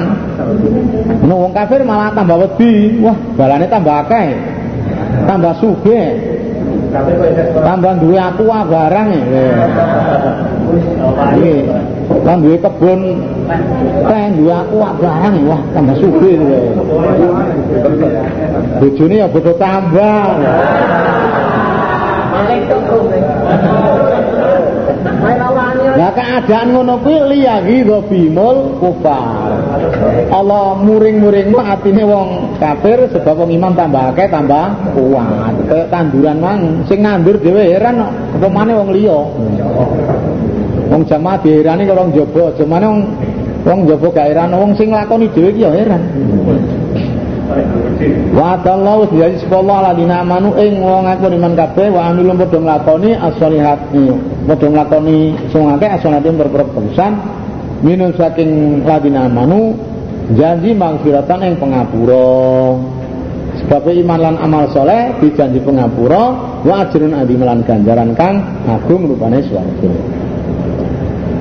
Ono 1.23 1.35
wong 1.47 1.55
kafir 1.55 1.87
malah 1.87 2.11
tambah 2.11 2.35
wedi. 2.35 2.99
Wah, 2.99 3.15
balane 3.39 3.71
tambah 3.71 3.95
akeh. 4.03 4.35
Tambah 5.23 5.55
sugih. 5.63 6.07
Tambah 7.63 7.93
duwe 8.03 8.19
aqua 8.19 8.67
barang 8.67 9.07
ya. 9.15 9.23
Duwe 12.19 12.57
kebun 12.59 12.99
teh 14.03 14.25
duwe 14.35 14.51
aqua 14.51 14.89
barang 14.99 15.35
wah 15.47 15.61
tambah 15.71 15.95
sugih. 15.95 16.35
Bojone 18.83 19.15
ya 19.15 19.27
bodo 19.31 19.55
tambah. 19.55 20.27
Keadaan 26.45 26.73
ngono 26.73 26.97
kuwi 27.05 27.17
liyaghi 27.29 27.85
bimul 27.85 28.81
kufar. 28.81 29.51
Allah 30.33 30.81
muring-muring 30.81 31.53
atine 31.53 32.01
wong 32.01 32.57
kafir 32.57 33.05
sebab 33.13 33.45
wong 33.45 33.51
iman 33.53 33.73
tambah 33.77 34.03
akeh 34.13 34.27
tambah 34.31 34.65
kuat. 34.97 35.53
Kayak 35.69 35.87
tanduran 35.93 36.37
mang 36.41 36.59
sing 36.89 37.05
nandur 37.05 37.37
dhewe 37.37 37.77
heran 37.77 38.01
kok 38.01 38.11
upamane 38.41 38.73
wong 38.73 38.89
liya. 38.89 39.19
Wong 40.91 41.01
jamaah 41.07 41.37
diherani 41.39 41.87
karo 41.87 42.09
wong 42.09 42.11
jaba, 42.11 42.43
jemane 42.57 42.85
wong 42.89 43.01
wong 43.61 43.79
jaba 43.87 44.07
gak 44.11 44.27
heran, 44.33 44.49
wong 44.57 44.71
sing 44.75 44.89
lakoni 44.89 45.29
dhewe 45.29 45.49
iki 45.53 45.61
ya 45.63 45.71
heran. 45.71 46.01
Wa 48.31 48.57
tallahu 48.63 49.11
jadi 49.11 49.37
sepuluh 49.43 49.77
dina 49.93 50.23
amanu 50.23 50.55
ing 50.55 50.79
wong 50.79 51.05
aku 51.05 51.29
iman 51.29 51.53
kabeh 51.53 51.91
wa 51.91 52.09
amilum 52.09 52.39
padha 52.39 52.57
nglakoni 52.57 53.11
as-sholihat. 53.13 53.79
Padha 54.47 54.67
nglakoni 54.71 55.17
sing 55.51 55.63
akeh 55.67 55.89
as-sholihatin 55.99 56.35
berperusan 56.39 57.11
minum 57.83 58.15
saking 58.15 58.81
ladina 58.87 59.27
amanu 59.27 59.75
janji 60.33 60.71
mangfiratan 60.73 61.39
ing 61.43 61.53
pengapura. 61.59 62.79
Sebab 63.61 63.83
iman 63.87 64.19
lan 64.19 64.35
amal 64.41 64.71
soleh 64.73 65.15
dijanji 65.21 65.59
pengapura 65.61 66.33
wa 66.65 66.73
ajrun 66.81 67.13
adi 67.13 67.35
melan 67.35 67.61
ganjaran 67.67 68.15
kang 68.15 68.41
agung 68.65 69.05
rupane 69.11 69.43
swarga. 69.45 69.91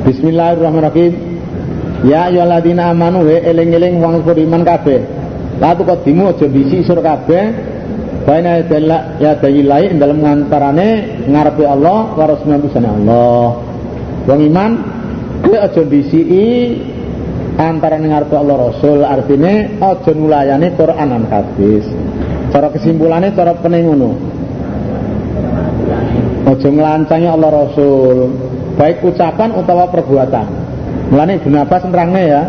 Bismillahirrahmanirrahim. 0.05 1.13
Ya 2.01 2.33
ayyuhalladzina 2.33 2.97
amanu 2.97 3.29
he 3.29 3.45
eling-eling 3.45 4.01
wong 4.01 4.25
iman 4.25 4.63
kabeh. 4.65 5.20
Latu 5.61 5.85
kodimu 5.85 6.33
aja 6.33 6.47
bisi 6.49 6.81
sur 6.83 7.05
kabeh 7.05 7.77
Baina 8.21 8.61
ya 9.17 9.33
dayi 9.41 9.65
lai 9.65 9.89
dalam 9.97 10.21
ngantarane 10.21 11.25
ngarepe 11.25 11.65
Allah 11.65 12.13
wa 12.13 12.25
rasulullah 12.29 12.61
bisane 12.61 12.89
Allah. 12.89 13.59
Wong 14.29 14.41
iman 14.53 14.71
kuwi 15.41 15.57
aja 15.57 15.83
bisi 15.89 16.21
antarane 17.57 18.13
ngarepe 18.13 18.37
Allah 18.37 18.57
Rasul 18.71 19.03
artine 19.09 19.81
aja 19.81 20.13
nulayani 20.13 20.69
Quran 20.77 21.09
lan 21.17 21.25
hadis. 21.33 21.89
Cara 22.53 22.69
kesimpulannya 22.77 23.33
cara 23.33 23.57
pening 23.57 23.89
ngono. 23.89 24.11
Aja 26.45 26.69
Allah 27.31 27.51
Rasul, 27.51 28.17
baik 28.77 29.01
ucapan 29.01 29.55
utawa 29.57 29.89
perbuatan. 29.89 30.47
Mulane 31.09 31.41
Ibnu 31.41 31.57
Abbas 31.57 31.83
ya, 32.21 32.43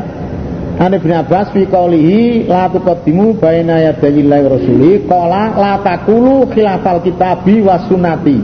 An 0.81 0.97
Ibnu 0.97 1.13
Abbas 1.13 1.53
fi 1.53 1.69
qoulihi 1.69 2.49
la 2.49 2.65
tuqaddimu 2.65 3.37
baina 3.37 3.85
yadayillahi 3.93 4.45
rasuli 4.49 4.91
qala 5.05 5.53
la 5.53 5.77
taqulu 5.85 6.49
khilafal 6.49 7.05
kitabi 7.05 7.61
was 7.61 7.85
sunnati. 7.85 8.41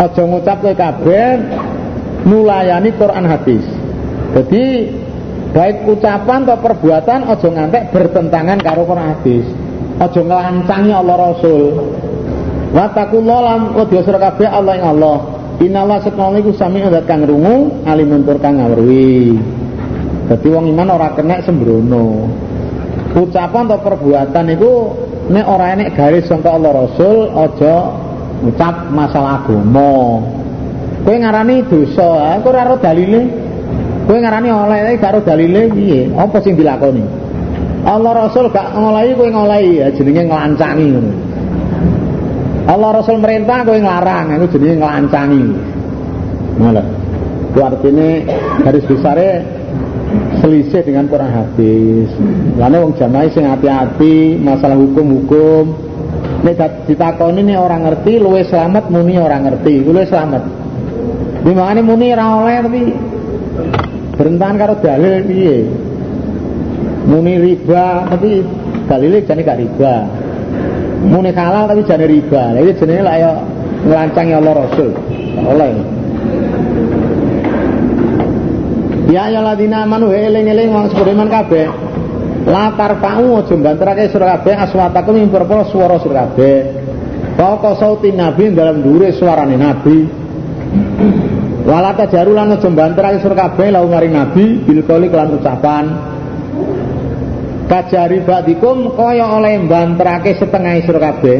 Aja 0.00 0.24
ngucap 0.24 0.64
kowe 0.64 0.72
kabeh 0.72 1.36
nulayani 2.24 2.96
Quran 2.96 3.28
hadis. 3.28 3.60
Jadi 4.32 4.88
baik 5.52 5.84
ucapan 5.84 6.48
atau 6.48 6.64
perbuatan 6.64 7.28
aja 7.28 7.44
ngantek 7.44 7.92
bertentangan 7.92 8.56
karo 8.64 8.88
Quran 8.88 9.12
hadis. 9.12 9.44
Aja 10.00 10.20
nglancangi 10.24 10.96
Allah 10.96 11.16
Rasul. 11.28 11.92
Wa 12.72 12.88
taqullah 12.96 13.38
lam 13.52 13.60
wedya 13.76 14.00
sira 14.00 14.16
kabeh 14.16 14.48
Allah 14.48 14.80
ing 14.80 14.84
Allah. 14.96 15.16
Innallaha 15.60 16.08
satana 16.08 16.40
iku 16.40 16.56
sami 16.56 16.80
zat 16.88 17.04
kang 17.04 17.28
rungu 17.28 17.84
alimun 17.84 18.24
tur 18.24 18.40
kang 18.40 18.64
ngawruhi. 18.64 19.55
Jadi 20.26 20.46
wong 20.50 20.66
iman 20.74 20.88
ora 20.90 21.14
kena 21.14 21.38
sembrono. 21.46 22.26
Ucapan 23.16 23.64
atau 23.70 23.80
perbuatan 23.80 24.44
itu 24.52 24.72
nek 25.30 25.46
ora 25.46 25.72
enek 25.72 25.94
garis 25.94 26.26
sangka 26.26 26.52
Allah 26.52 26.84
Rasul 26.84 27.30
aja 27.30 27.74
ucap 28.42 28.90
masalah 28.90 29.46
agama. 29.46 30.20
Kowe 31.06 31.16
ngarani 31.16 31.62
dosa, 31.70 32.42
kowe 32.42 32.50
ora 32.50 32.74
dalile. 32.76 33.22
Kowe 34.10 34.18
ngarani 34.18 34.48
oleh 34.50 34.98
karo 34.98 35.22
dalile 35.22 35.70
piye? 35.70 36.10
Apa 36.10 36.42
sing 36.42 36.58
dilakoni? 36.58 37.06
Allah 37.86 38.26
Rasul 38.26 38.50
gak 38.50 38.74
ngolehi 38.74 39.14
kowe 39.14 39.30
ngolehi 39.30 39.70
ya 39.78 39.88
jenenge 39.94 40.26
nglancangi. 40.26 40.90
Allah 42.66 42.90
Rasul 42.98 43.22
merintah 43.22 43.62
kowe 43.62 43.78
nglarang, 43.78 44.34
itu 44.34 44.58
jenenge 44.58 44.82
nglancangi. 44.82 45.44
Ngono. 46.58 46.82
Itu 47.54 47.60
artinya 47.64 48.08
garis 48.66 48.84
besarnya 48.84 49.55
selisih 50.40 50.82
dengan 50.84 51.08
Quran 51.08 51.30
hadis. 51.30 52.08
Lalu 52.56 52.76
wong 52.82 52.92
jamaah 52.96 53.28
sing 53.32 53.46
hati-hati 53.46 54.40
masalah 54.40 54.76
hukum-hukum. 54.76 55.74
Nek 56.44 56.86
ditakoni 56.86 57.42
nih 57.42 57.58
orang 57.58 57.88
ngerti, 57.88 58.22
luwe 58.22 58.46
selamat 58.46 58.92
muni 58.92 59.18
orang 59.18 59.50
ngerti, 59.50 59.82
luwe 59.82 60.04
selamat. 60.06 60.42
Di 61.42 61.52
mana 61.54 61.78
muni 61.82 62.10
ora 62.10 62.26
oleh 62.42 62.58
tapi 62.58 62.82
berentangan 64.18 64.56
karo 64.58 64.74
dalil 64.82 65.22
piye? 65.26 65.56
Muni 67.06 67.38
riba 67.38 68.10
tapi 68.10 68.42
dalile 68.90 69.22
jane 69.22 69.42
gak 69.46 69.58
riba. 69.62 69.94
Muni 71.06 71.30
halal 71.30 71.70
tapi 71.70 71.86
jane 71.86 72.06
riba. 72.10 72.42
Lah 72.50 72.60
iki 72.62 72.82
jenenge 72.82 73.02
lak 73.06 73.16
ya 73.22 73.32
nglancangi 73.86 74.32
Allah 74.34 74.54
Rasul. 74.58 74.90
Oleh. 75.46 75.95
Ya 79.16 79.32
ya 79.32 79.40
ladina 79.40 79.88
amanu 79.88 80.12
eling-eling 80.12 80.68
wong 80.68 80.92
sepuriman 80.92 81.32
kabeh. 81.32 81.72
La 82.44 82.76
tarfa'u 82.76 83.40
aja 83.40 83.56
banterake 83.56 84.12
sira 84.12 84.36
kabeh 84.36 84.52
aswatakum 84.60 85.16
ing 85.16 85.32
pira 85.32 85.64
swara 85.72 85.96
sira 86.04 86.28
kabeh. 86.28 86.84
Poko 87.32 87.80
sauti 87.80 88.12
nabi 88.12 88.52
dalam 88.52 88.84
dure 88.84 89.16
suarane 89.16 89.56
nabi. 89.56 90.04
Wala 91.64 91.96
tajaru 91.96 92.36
lan 92.36 92.60
aja 92.60 92.68
banterake 92.68 93.24
sira 93.24 93.32
kabeh 93.40 93.72
lau 93.72 93.88
maring 93.88 94.12
nabi 94.12 94.60
bil 94.68 94.84
qoli 94.84 95.08
kelan 95.08 95.40
ucapan. 95.40 95.84
Kajari 97.72 98.20
badikum 98.20 99.00
kaya 99.00 99.32
oleh 99.32 99.64
banterake 99.64 100.36
setengah 100.36 100.76
sira 100.84 101.00
kabeh. 101.00 101.38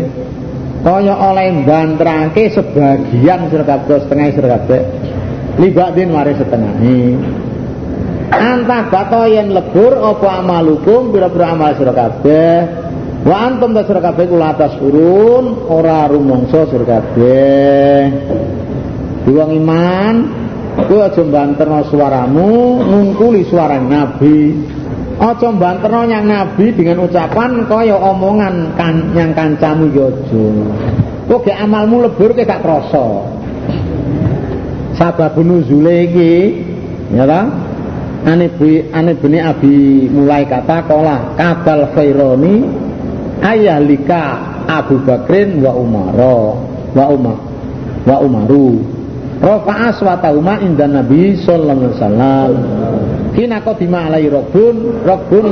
Kaya 0.81 1.13
oleh 1.13 1.61
banterake 1.61 2.57
sebagian 2.57 3.53
sira 3.53 3.69
kabeh 3.69 4.01
setengah 4.01 4.27
sira 4.33 4.49
kabeh. 4.65 4.81
Libadin 5.61 6.09
mari 6.09 6.33
setengahi 6.41 7.45
antah 8.31 8.91
bato 8.91 9.23
yen 9.31 9.55
lebur 9.55 9.99
apa 9.99 10.43
amalukum 10.43 11.15
pira-pira 11.15 11.55
amal 11.55 11.75
sira 11.79 11.95
kabeh. 11.95 12.55
Wa 13.27 13.37
antum 13.51 13.75
ta 13.75 13.83
sira 13.87 14.01
kabeh 14.03 14.25
kula 14.31 14.55
atas 14.55 14.79
urun 14.79 15.67
ora 15.67 16.07
rumangsa 16.11 16.67
sira 16.71 16.87
kabeh. 16.87 17.99
Wong 19.27 19.51
iman 19.59 20.15
kowe 20.87 21.03
aja 21.03 21.23
banterno 21.27 21.83
suaramu 21.91 22.51
ngungkuli 22.87 23.43
suara 23.51 23.83
nabi. 23.83 24.55
Aja 25.17 25.49
banterno 25.51 26.07
yang 26.07 26.29
nabi 26.29 26.71
dengan 26.77 27.09
ucapan 27.09 27.67
kaya 27.67 27.97
omongan 27.99 28.77
kan 28.79 29.11
yang 29.17 29.35
kancamu 29.35 29.91
yo 29.91 30.13
aja. 30.13 30.47
Kok 31.27 31.51
amalmu 31.51 32.07
lebur 32.07 32.39
ke 32.39 32.47
gak 32.47 32.63
krasa? 32.63 33.27
Sababun 34.95 35.59
nuzule 35.59 36.07
iki 36.07 36.35
ya 37.11 37.27
ta 37.27 37.66
ane 38.27 38.51
bi 38.59 38.83
ane 38.91 39.15
bini 39.15 39.39
abi 39.39 40.11
mulai 40.11 40.45
kata 40.51 40.83
kola 40.91 41.39
kabal 41.39 41.95
khaironi 41.95 42.55
lika 43.87 44.25
Abu 44.67 44.99
Bakrin 45.07 45.63
wa 45.63 45.73
Umaro 45.79 46.59
wa 46.91 47.05
Umar 47.07 47.39
wa 48.07 48.17
Umaru. 48.23 48.83
Rafa'a 49.37 49.93
swatahuma 49.95 50.65
inda 50.65 50.89
Nabi 50.89 51.37
sallallahu 51.39 51.77
alaihi 51.77 51.95
wasallam. 52.01 52.51
Kina 53.37 53.61
qadima 53.61 54.09
alai 54.09 54.27
rabbun 54.33 55.05
rabbun 55.05 55.47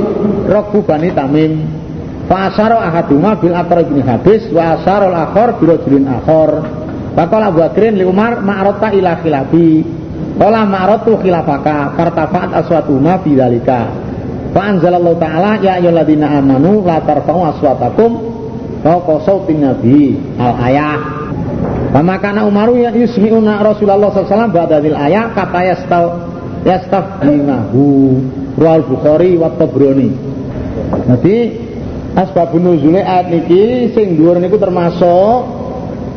rabbu 0.48 0.78
bani 0.88 1.12
tamim. 1.12 1.52
Fa 2.24 2.48
asyara 2.48 2.80
ahaduma 2.88 3.36
bil 3.36 3.52
aqrab 3.52 3.86
bin 3.92 4.00
habis 4.02 4.48
wa 4.48 4.80
asyara 4.80 5.12
al-akhar 5.12 5.60
bi 5.60 5.68
rajulin 5.68 6.08
akhar 6.08 6.50
Faqala 7.14 7.54
Abu 7.54 7.62
Bakrin 7.62 7.94
li 7.94 8.02
Umar 8.02 8.42
ma'rata 8.42 8.90
ila 8.90 9.22
khilafi 9.22 9.86
Qala 10.34 10.66
ma'ratu 10.66 11.14
khilafaka 11.22 11.94
kartafa'at 11.94 12.50
aswatuma 12.58 13.22
fi 13.22 13.38
dzalika. 13.38 13.80
Fa 14.50 14.60
anzalallahu 14.70 15.18
ta'ala 15.18 15.62
ya 15.62 15.78
ayyuhalladzina 15.78 16.42
amanu 16.42 16.82
la 16.82 16.98
tarfa'u 17.02 17.54
aswatakum 17.54 18.10
fawqa 18.82 19.14
sautin 19.22 19.62
nabi 19.62 20.18
al 20.38 20.54
ayah. 20.70 20.98
Fama 21.94 22.18
kana 22.18 22.42
Umaru 22.50 22.74
ya 22.82 22.90
yusmi'una 22.90 23.62
Rasulullah 23.62 24.10
sallallahu 24.10 24.26
alaihi 24.26 24.34
wasallam 24.34 24.50
ba'da 24.50 24.76
dzil 24.82 24.98
ayah 24.98 25.24
kata 25.30 25.60
yastau 25.62 26.06
yastafdimahu 26.66 27.84
Rual 28.58 28.82
Bukhari 28.86 29.38
wa 29.38 29.54
Tabrani. 29.54 30.10
Jadi 31.10 31.36
asbabun 32.18 32.74
nuzule 32.74 33.02
ayat 33.02 33.30
niki 33.30 33.94
sing 33.94 34.18
dhuwur 34.18 34.38
niku 34.42 34.58
termasuk 34.58 35.38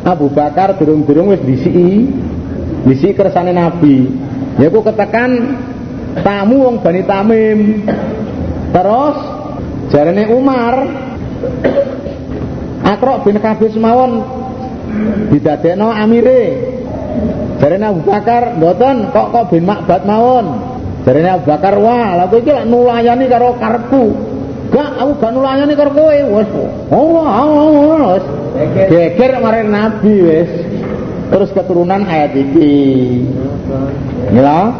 Abu 0.06 0.30
Bakar 0.34 0.78
durung-durung 0.78 1.34
wis 1.34 1.42
disiki 1.42 2.10
Misi 2.88 3.12
kersane 3.12 3.52
Nabi. 3.52 4.08
Yaiku 4.64 4.80
ketekan 4.80 5.60
tamu 6.24 6.72
wong 6.72 6.76
Bani 6.80 7.04
Tamim. 7.04 7.60
Terus 8.72 9.18
jarane 9.92 10.24
Umar 10.32 10.76
Akrok 12.88 13.28
bin 13.28 13.36
Kabir 13.44 13.76
semawon 13.76 14.24
didadekno 15.36 15.92
amire. 15.92 16.74
Jarene 17.60 17.86
Abu 17.92 18.02
Bakar 18.08 18.56
mboten 18.56 19.12
kok 19.12 19.36
kok 19.36 19.46
bin 19.52 19.68
Makbat 19.68 20.08
mawon. 20.08 20.46
Jarene 21.04 21.36
Abu 21.36 21.44
Bakar 21.52 21.76
wah 21.76 22.16
lha 22.16 22.32
kowe 22.32 22.40
iki 22.40 22.52
lak 22.56 22.66
nulayani 22.72 23.26
karo 23.28 23.60
karepku. 23.60 24.04
Gak 24.72 25.00
aku 25.00 25.12
gak 25.20 25.32
nulayani 25.36 25.74
karo 25.76 25.92
kowe 25.92 26.16
wis. 26.16 26.50
Oh, 26.92 27.20
wis. 28.16 28.26
Geger 28.88 29.44
mare 29.44 29.68
Nabi 29.68 30.14
wis. 30.24 30.52
Terus 31.28 31.50
keturunan 31.52 32.08
ayat 32.08 32.32
iki. 32.36 32.76
Ya. 34.32 34.72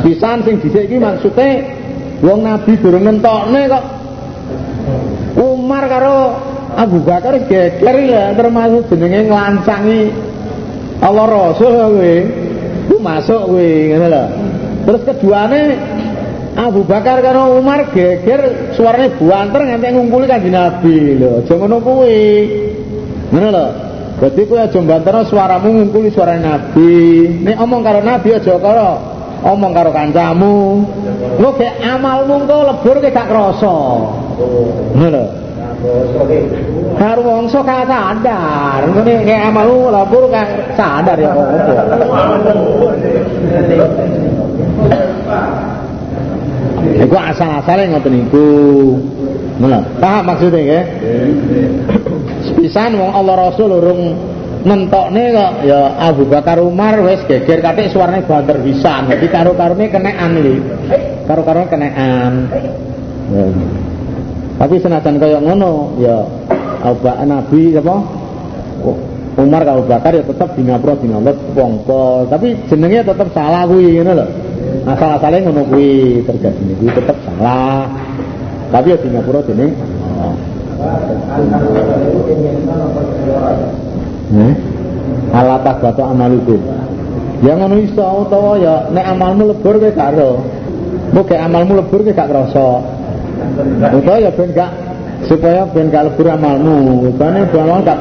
Sepisan 0.00 0.42
sing 0.42 0.58
dhisik 0.58 0.88
iki 0.88 0.96
maksude 0.98 1.48
wong 2.24 2.42
Nabi 2.42 2.72
durung 2.80 3.04
nentokne 3.04 3.60
kok. 3.68 3.84
Umar 5.36 5.84
karo 5.86 6.16
Abu 6.76 7.04
Bakar 7.04 7.36
geger 7.44 7.96
ya 8.08 8.32
termasuk 8.32 8.88
jenenge 8.92 9.28
nglancangi 9.28 10.00
Allah 11.04 11.26
Rasul 11.28 11.72
kowe 11.72 12.14
ku 12.88 12.96
masuk 13.00 13.40
kowe 13.52 13.68
ngono 13.92 14.06
lho. 14.08 14.24
Terus 14.88 15.02
keduane 15.04 15.60
Abu 16.56 16.88
Bakar 16.88 17.20
karo 17.20 17.60
Umar 17.60 17.92
geger 17.92 18.72
suarane 18.72 19.12
buanter 19.20 19.60
nganti 19.60 19.86
ngungkuli 19.92 20.24
kanjeng 20.24 20.56
Nabi 20.56 21.20
lho. 21.20 21.44
Aja 21.44 21.54
ngono 21.56 21.76
kuwi. 21.84 22.24
Ngono 23.28 23.48
lho 23.52 23.66
dadi 24.16 24.42
kowe 24.48 24.60
aja 24.60 24.80
banterno 24.80 25.22
suaramu 25.28 25.68
ngungkuli 25.76 26.08
suara 26.08 26.40
Nabi 26.40 26.92
nek 27.44 27.56
omong 27.60 27.84
karo 27.84 28.00
Nabi 28.00 28.28
aja 28.32 28.56
karo 28.56 28.90
omong 29.44 29.72
karo 29.76 29.90
kancamu 29.92 30.56
lho 31.36 31.50
gek 31.60 31.74
amalmu 31.84 32.48
kok 32.48 32.64
lebur 32.64 32.96
ke 33.04 33.12
gak 33.12 33.28
krasa 33.28 33.76
ngono 34.96 35.08
lho 35.12 35.24
Karo 36.96 37.20
wongso 37.20 37.60
ka 37.60 37.84
sadar, 37.84 38.80
ngene 38.88 39.28
nek 39.28 39.40
amalmu 39.52 39.92
labur 39.92 40.24
ka 40.32 40.42
sadar 40.72 41.20
ya 41.20 41.30
kok. 41.36 41.48
Iku 47.04 47.16
asal-asale 47.20 47.92
ngoten 47.92 48.12
niku. 48.16 48.48
Ngono. 49.60 49.78
Paham 50.00 50.22
maksudnya 50.32 50.60
nggih? 50.64 50.84
Sepisan 52.46 52.94
wong 52.96 53.10
Allah 53.10 53.34
Rasul 53.50 53.70
urung 53.74 54.14
nentokne 54.66 55.34
kok. 55.34 55.52
Ya 55.66 55.80
Abu 55.98 56.26
Bakar 56.26 56.58
Umar 56.62 56.98
wis 57.06 57.22
geger 57.26 57.62
katik 57.62 57.94
suarane 57.94 58.26
banter 58.26 58.58
pisan. 58.62 59.10
Dadi 59.10 59.26
karo-karone 59.30 59.86
kenekan 59.90 60.30
iki. 60.38 60.54
Karo-karone 61.26 61.66
kenekan. 61.70 62.32
Tapi 64.56 64.74
senajan 64.80 65.20
kaya 65.20 65.38
ngono 65.42 65.98
ya 66.00 66.24
Abu 66.80 67.06
Nabi 67.06 67.76
apa? 67.76 67.96
Umar 69.36 69.68
kalau 69.68 69.84
Bakar 69.84 70.16
ya 70.16 70.24
tetap 70.24 70.56
di 70.56 70.64
ngapro 70.64 70.96
di 70.96 71.12
ngapro 71.12 71.36
pongpol 71.52 72.24
tapi 72.32 72.56
jenengnya 72.72 73.04
tetap 73.04 73.28
salah 73.36 73.68
kuwi 73.68 74.00
ngono 74.00 74.12
lho. 74.16 74.26
Asal 74.88 75.12
asalnya 75.20 75.50
ngono 75.50 75.62
kuwi 75.68 76.24
terjadi 76.24 76.72
kuwi 76.80 76.90
tetap 76.96 77.16
salah. 77.20 77.84
Tapi 78.72 78.96
ya 78.96 78.98
di 78.98 79.08
ngapro 79.12 79.44
jeneng 79.44 79.76
Eh? 84.26 84.52
Alatah 85.32 85.74
batu 85.80 86.02
amalukum. 86.02 86.60
Ya 87.44 87.52
ngono 87.52 87.76
iso 87.80 88.00
utawa 88.00 88.56
ya 88.56 88.88
nek 88.90 89.04
amalmu 89.12 89.52
lebur 89.52 89.76
kowe 89.76 89.90
gak 89.92 90.16
ro. 90.16 90.40
Muga 91.12 91.36
amalmu 91.44 91.72
lebur 91.80 92.00
kowe 92.00 92.12
gak 92.12 92.28
krasa. 92.28 92.68
Utawa 93.92 94.18
ya 94.20 94.30
ben 94.32 94.50
gak 94.56 94.85
supaya 95.24 95.64
ben 95.72 95.88
gak 95.88 96.12
lebur 96.12 96.28
amalmu. 96.28 97.08
Bane 97.16 97.48
amal 97.48 97.80
gak 97.80 97.98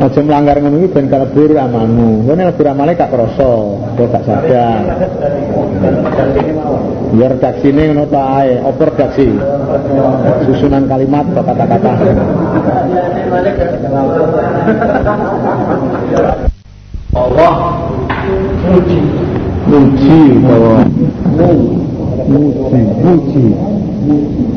aja 0.00 0.20
melanggar 0.24 0.56
ngono 0.58 0.80
iki 0.80 0.88
ben 0.96 1.12
gak 1.12 1.28
lebur 1.28 1.52
amalmu. 1.52 2.24
Kowe 2.24 2.34
lebur 2.34 2.66
amale 2.72 2.96
gak 2.96 3.12
krasa, 3.12 3.52
kowe 3.76 4.06
gak 4.08 4.24
sadar. 4.24 4.80
Ya 7.20 7.26
redaksine 7.28 7.92
ngono 7.92 8.08
ta 8.08 8.40
ae, 8.40 8.56
apa 8.64 8.82
redaksi? 8.88 9.28
Susunan 10.48 10.88
kalimat 10.88 11.28
atau 11.28 11.44
kata-kata. 11.44 11.92
Allah 17.10 17.54
muji 18.70 18.98
muji 19.68 20.22
bahwa 20.44 20.78
muji 22.28 22.80
muji. 23.04 23.46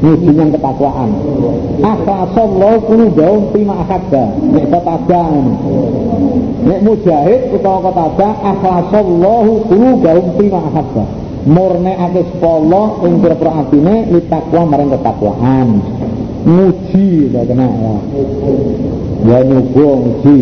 Muji 0.04 0.32
yang 0.39 0.50
ketakwaan. 0.56 1.12
Akhasallahu 1.84 2.80
kulu 2.88 3.06
daun 3.16 3.52
prima 3.52 3.76
akhadda 3.84 4.24
nek 4.56 4.66
kotaga 4.72 5.24
nek 6.63 6.80
mujahid 6.84 7.42
utawa 7.56 7.80
kotaga 7.92 8.30
akhasallahu 8.39 9.68
kulu 9.68 9.89
daun 10.00 10.28
prima 10.39 10.60
akhadda 10.63 11.04
murne 11.44 11.92
ake 11.92 12.24
sepolo 12.32 13.04
ing 13.04 13.20
pira-pira 13.20 13.52
atine 13.63 13.96
litakwa 14.16 14.62
marang 14.63 14.92
ketakwaan. 14.96 15.70
Muji 16.48 17.32
ya 17.36 17.44
kena. 17.48 17.68
Ya 17.68 17.96
ya 19.24 19.39
nyugo 19.44 19.88
muji 20.04 20.39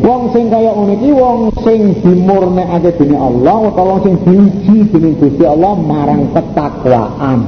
wong 0.00 0.32
sing 0.32 0.48
kaya 0.48 0.72
ngono 0.72 0.92
iki 0.96 1.10
wong 1.12 1.40
sing 1.60 1.80
dimurnekake 2.00 2.90
dening 2.96 3.20
Allah 3.20 3.68
utawa 3.68 3.96
wong 3.96 4.00
sing 4.00 4.14
diuji 4.24 4.76
dening 4.88 5.14
Gusti 5.20 5.44
Allah 5.44 5.76
marang 5.76 6.32
ketakwaan 6.32 7.40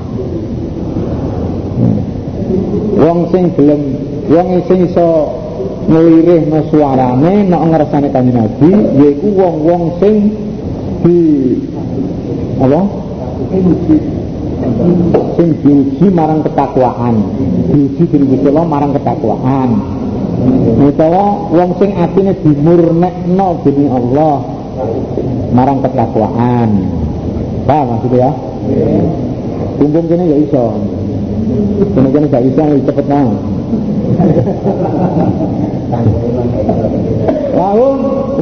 wong 3.01 3.19
sing 3.33 3.45
gelem 3.57 3.83
wong 4.29 4.49
sing 4.69 4.79
iso 4.85 5.09
nglirihno 5.89 6.61
suarane 6.69 7.49
nek 7.49 7.63
ngersane 7.73 8.09
kanjeng 8.13 8.37
Nabi 8.37 8.71
yaiku 9.01 9.29
wong-wong 9.33 9.83
sing 9.99 10.15
di 11.03 11.19
apa? 12.63 12.81
Sing 15.41 15.49
diuji 15.65 16.07
marang 16.13 16.45
ketakwaan 16.45 17.17
diuji 17.73 18.05
dening 18.13 18.29
Gusti 18.29 18.47
Allah 18.53 18.67
marang 18.69 18.93
ketakwaan 18.93 20.02
utawa 20.83 21.51
wong 21.51 21.71
sing 21.79 21.91
atine 21.95 22.33
dimurnekno 22.43 23.49
dening 23.63 23.91
Allah 23.91 24.35
marang 25.53 25.79
ketakwaan 25.85 26.71
paham 27.67 27.87
maksudnya 27.97 28.19
ya? 28.19 28.31
Kumpul 29.79 30.05
kene 30.07 30.25
ya 30.31 30.37
iso. 30.39 30.65
Kene 31.95 32.09
kene 32.11 32.27
gak 32.31 32.45
iso 32.47 32.63
ya 32.63 32.77
cepet 32.87 33.07
nang 33.11 33.29
Lalu 37.53 37.89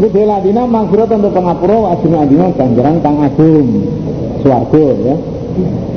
itu 0.01 0.09
bela 0.11 0.39
dina 0.41 0.63
mangfirat 0.65 1.11
untuk 1.13 1.35
pengapura 1.35 1.77
wa 1.77 1.89
ajrun 1.99 2.15
adina 2.19 2.47
ganjaran 2.55 2.97
kang 3.03 3.17
agung 3.21 3.69
swarga 4.41 4.87
ya. 5.03 5.17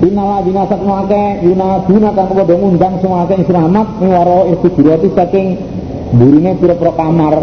Inala 0.04 0.44
dina 0.44 0.68
sak 0.68 0.82
ngake 0.82 1.24
yunaduna 1.46 2.10
kang 2.12 2.28
padha 2.34 2.56
ngundang 2.58 2.94
semua 3.00 3.24
akeh 3.24 3.46
selamat 3.48 3.88
iku 4.52 4.68
durati 4.76 5.08
saking 5.14 5.48
burine 6.14 6.52
pira-pira 6.58 6.94
kamar. 6.94 7.36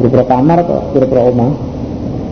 Pira-pira 0.00 0.24
kamar 0.28 0.58
to, 0.64 0.78
pira-pira 0.96 1.22
omah. 1.28 1.52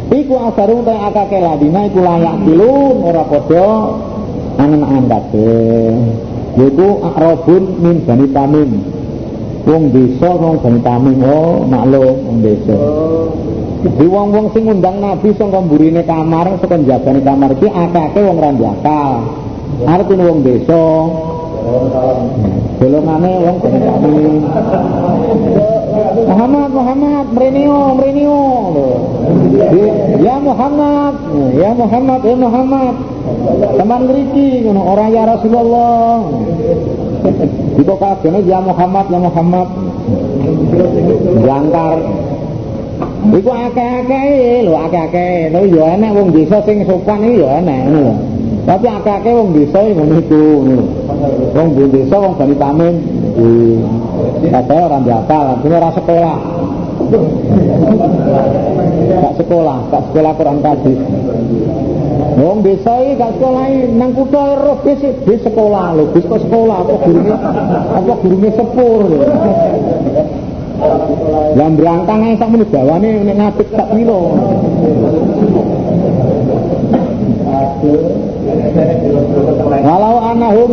Iku 0.08 0.34
asarung 0.40 0.88
ta 0.88 1.12
akake 1.12 1.36
ladina 1.36 1.84
iku 1.84 2.00
layak 2.00 2.36
dilun 2.48 2.96
ora 3.04 3.28
padha 3.28 3.68
angen-angen 4.56 5.04
kabeh. 5.04 5.92
Yaiku 6.56 6.88
akrabun 7.04 7.62
min 7.76 7.96
bani 8.08 8.26
tamim. 8.32 8.70
Wong 9.68 9.92
desa 9.92 10.32
wong 10.32 10.64
bani 10.64 10.80
tamim 10.80 11.20
oh 11.20 11.60
maklum 11.68 12.24
wong 12.24 12.38
desa. 12.40 12.78
Di 13.78 14.06
wong-wong 14.08 14.50
sing 14.56 14.64
ngundang 14.66 14.98
Nabi 14.98 15.30
saka 15.38 15.60
mburine 15.60 16.02
kamar, 16.02 16.56
saka 16.58 16.80
njagane 16.80 17.20
kamar 17.20 17.52
iki 17.52 17.68
akeh 17.68 18.22
wong 18.24 18.38
ra 18.40 18.50
ndakal. 18.56 19.12
Artine 19.86 20.24
wong 20.24 20.40
desa. 20.40 20.82
Golongane 22.78 23.32
wong 23.44 23.56
tamim. 23.58 24.42
Muhammad, 26.28 26.70
Muhammad, 26.70 27.26
merinio, 27.34 27.80
merinio. 27.98 28.40
Ya 30.22 30.36
Muhammad, 30.38 31.14
ya 31.58 31.70
Muhammad, 31.74 32.20
ya 32.22 32.36
Muhammad. 32.38 32.94
Teman 33.76 34.00
ngriki 34.06 34.48
ngono 34.64 34.82
ora 34.94 35.06
ya 35.10 35.22
Rasulullah. 35.26 36.22
Itu 37.76 37.94
kabehane 37.98 38.40
ya 38.46 38.58
Muhammad, 38.62 39.06
ya 39.10 39.18
Muhammad. 39.18 39.68
Jangkar. 41.42 41.98
Iku 43.28 43.50
akeh-akeh 43.50 44.62
lho, 44.64 44.74
akeh-akeh. 44.86 45.50
Lho 45.50 45.60
ya 45.66 45.98
enek 45.98 46.10
wong 46.14 46.28
desa 46.30 46.62
sing 46.62 46.86
sopan 46.86 47.26
iki 47.26 47.42
ya 47.42 47.58
enek. 47.58 48.37
Tapi 48.68 48.84
akeh-akeh 48.84 49.32
wong 49.32 49.56
desa 49.56 49.80
ngono 49.80 50.14
iku 50.20 50.42
ngono. 50.60 50.84
Wong 51.56 51.68
desa 51.88 52.16
wong 52.20 52.36
Bani 52.36 52.56
Tamim 52.60 52.96
Kabeh 54.38 54.78
ora 54.82 54.98
ndakal, 55.00 55.44
artinya 55.56 55.76
ora 55.80 55.90
sekolah. 55.96 56.36
Gak 59.08 59.32
sekolah, 59.40 59.78
gak 59.88 60.02
sekolah 60.10 60.32
Quran 60.36 60.58
hadis. 60.60 60.98
Wong 62.38 62.58
desa 62.60 62.92
iki 63.02 63.16
gak 63.16 63.32
sekolah 63.40 63.64
nang 63.96 64.10
kutha 64.12 64.42
ero 64.52 64.74
bis 64.84 65.00
bis 65.24 65.40
sekolah 65.48 65.96
lho, 65.96 66.04
bis 66.12 66.28
kok 66.28 66.44
sekolah 66.44 66.76
apa 66.84 66.94
gurune 67.08 67.34
apa 67.94 68.12
gurune 68.20 68.50
sepur. 68.52 69.02
Lah 71.56 71.68
brangkang 71.72 72.20
ae 72.20 72.36
sak 72.36 72.52
menit 72.52 72.68
nek 72.68 73.36
ngadeg 73.38 73.68
sak 73.72 73.88
piro. 73.96 74.22
Kalau 79.78 80.14
anahum 80.20 80.72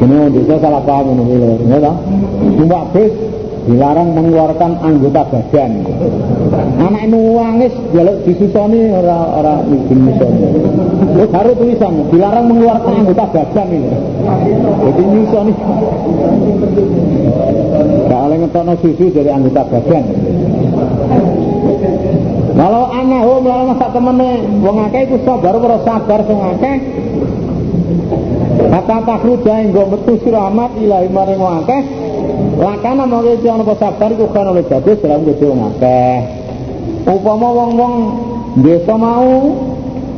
Jenenge 0.00 0.32
desa 0.32 0.56
salah 0.62 0.82
paham 0.86 1.12
ngono 1.12 1.22
kuwi 1.26 1.42
ya. 1.76 1.92
Numpak 2.56 2.82
bis 2.94 3.12
dilarang 3.66 4.16
mengeluarkan 4.16 4.72
anggota 4.80 5.22
badan. 5.28 5.72
Anak 6.80 7.04
nuwangis 7.10 7.74
jaluk 7.92 8.22
disusoni 8.24 8.80
ora 8.94 9.18
ora 9.34 9.54
mungkin 9.66 9.98
nyusoni. 10.06 10.40
Lu 11.20 11.24
baru 11.28 11.52
tulisan 11.58 12.06
dilarang 12.08 12.46
mengeluarkan 12.48 12.92
anggota 13.02 13.24
badan 13.34 13.68
ini. 13.68 13.90
Jadi 14.88 15.02
nyusoni. 15.04 15.52
Gak 18.06 18.20
oleh 18.24 18.36
ngetokno 18.46 18.74
susu 18.78 19.04
dari 19.10 19.30
anggota 19.34 19.62
badan. 19.68 20.04
Kalau 20.06 20.39
anak 22.56 23.22
home 23.22 23.46
lalu 23.46 23.64
masa 23.74 23.86
temene 23.94 24.30
wong 24.58 24.76
akeh 24.90 25.00
iku 25.06 25.16
sabar 25.22 25.54
ora 25.54 25.78
sabar 25.86 26.20
sing 26.26 26.38
akeh. 26.38 26.76
Kata 28.70 28.96
takruja 29.02 29.54
enggo 29.66 29.82
metu 29.90 30.14
sira 30.22 30.46
amat 30.46 30.78
ilahi 30.78 31.08
maring 31.10 31.40
wong 31.40 31.54
akeh 31.64 31.82
Lakana 32.60 33.08
mongke 33.08 33.40
ana 33.48 33.64
apa 33.64 33.74
sabar 33.80 34.08
iku 34.12 34.28
kan 34.36 34.52
oleh 34.52 34.64
bagus 34.68 35.00
dalam 35.00 35.24
gede 35.24 35.46
wong 35.48 35.60
akeh. 35.74 36.16
Upama 37.08 37.48
wong-wong 37.56 37.94
desa 38.60 38.94
mau 39.00 39.56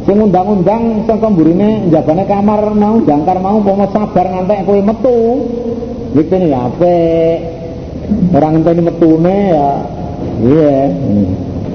sing 0.03 0.18
undang-undang 0.18 1.07
saka 1.07 1.31
mburine 1.31 1.87
njabane 1.87 2.27
kamar 2.27 2.75
mau 2.75 2.99
jangkar 3.07 3.38
mau 3.38 3.62
upama 3.62 3.87
sabar 3.95 4.27
ngantek 4.27 4.66
kowe 4.66 4.81
metu. 4.83 5.18
Iki 6.18 6.37
ne 6.42 6.49
apik. 6.51 7.38
Ora 8.35 8.49
ngenteni 8.51 8.83
metune 8.83 9.37
ya 9.55 9.68
iya. 10.42 10.79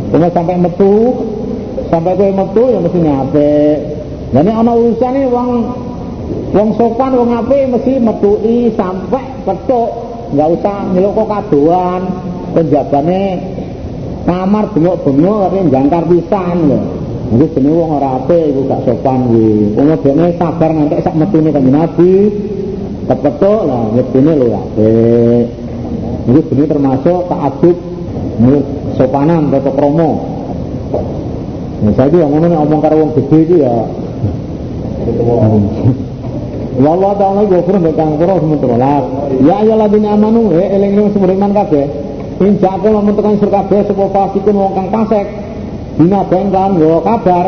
Upama 0.08 0.28
sampai 0.32 0.56
metu 0.56 0.94
sampai 1.92 2.16
kowe 2.16 2.32
metu 2.32 2.64
ya 2.72 2.80
mesti 2.80 3.00
apik. 3.04 3.78
Lah 4.32 4.42
nek 4.44 4.56
ana 4.56 4.72
urusane 4.76 5.22
wong 5.28 5.50
wong 6.56 6.70
sopan 6.80 7.12
wong 7.16 7.30
apik 7.36 7.64
mesti 7.72 7.94
metui 8.00 8.72
sampai 8.76 9.26
petuk 9.44 9.90
nggak 10.36 10.50
usah 10.60 10.78
nyeluk 10.92 11.16
kok 11.16 11.28
kadoan 11.32 12.02
penjabane 12.52 13.24
kamar 14.28 14.64
bengok-bengok 14.76 15.38
tapi 15.48 15.58
jangkar 15.72 16.04
pisan 16.04 16.58
lho 16.68 16.80
Iku 17.28 17.44
jenenge 17.60 17.76
wong 17.76 17.92
ora 18.00 18.24
apik 18.24 18.56
iku 18.56 18.62
gak 18.72 18.88
sopan 18.88 19.20
kuwi. 19.28 19.76
Wong 19.76 20.00
dene 20.00 20.32
sabar 20.40 20.72
ngantek 20.72 21.04
sak 21.04 21.16
metune 21.20 21.52
kanjeng 21.52 21.76
Nabi. 21.76 22.14
Kepetuk 23.04 23.62
lah 23.68 23.84
metune 23.92 24.32
lho 24.32 24.48
apik. 24.56 25.44
Iku 26.32 26.40
jenenge 26.48 26.72
termasuk 26.72 27.28
ta'addub 27.28 27.78
sopanan 28.98 29.54
atau 29.54 29.72
kromo. 29.72 30.10
Nah, 31.78 31.94
saya 31.94 32.10
juga 32.10 32.26
ngomong 32.26 32.52
ngomong 32.58 32.80
karo 32.82 32.96
wong 33.06 33.12
gede 33.14 33.38
iki 33.46 33.58
ya. 33.62 33.76
Wallah 36.78 37.14
ta'ala 37.18 37.42
gofur 37.50 37.78
bekang 37.82 38.22
kuro 38.22 38.38
sementara 38.38 39.02
Ya 39.42 39.66
ayoladina 39.66 40.14
amanu 40.14 40.54
eh 40.58 40.74
eling-eling 40.74 41.14
semuriman 41.14 41.54
kabeh. 41.54 41.86
Inja 42.38 42.70
aku 42.78 42.94
lamun 42.94 43.18
tekan 43.18 43.38
sur 43.42 43.50
kabeh 43.50 43.82
sapa 43.86 44.06
fasikun 44.14 44.58
wong 44.58 44.74
kang 44.74 44.88
fasik. 44.90 45.26
Dina 45.98 46.22
ben 46.26 46.50
kan 46.54 46.78
kabar. 46.78 47.46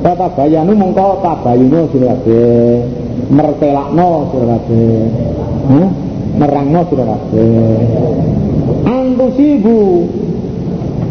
Kata 0.00 0.26
bayanu 0.34 0.72
mongko 0.74 1.22
tabayuno 1.22 1.90
sira 1.94 2.14
kabeh. 2.14 2.82
Mertelakno 3.30 4.34
sira 4.34 4.46
kabeh. 4.58 4.98
Hah 5.70 5.88
merangno 6.40 6.80
sira 6.88 7.04
Antusibu 8.86 10.08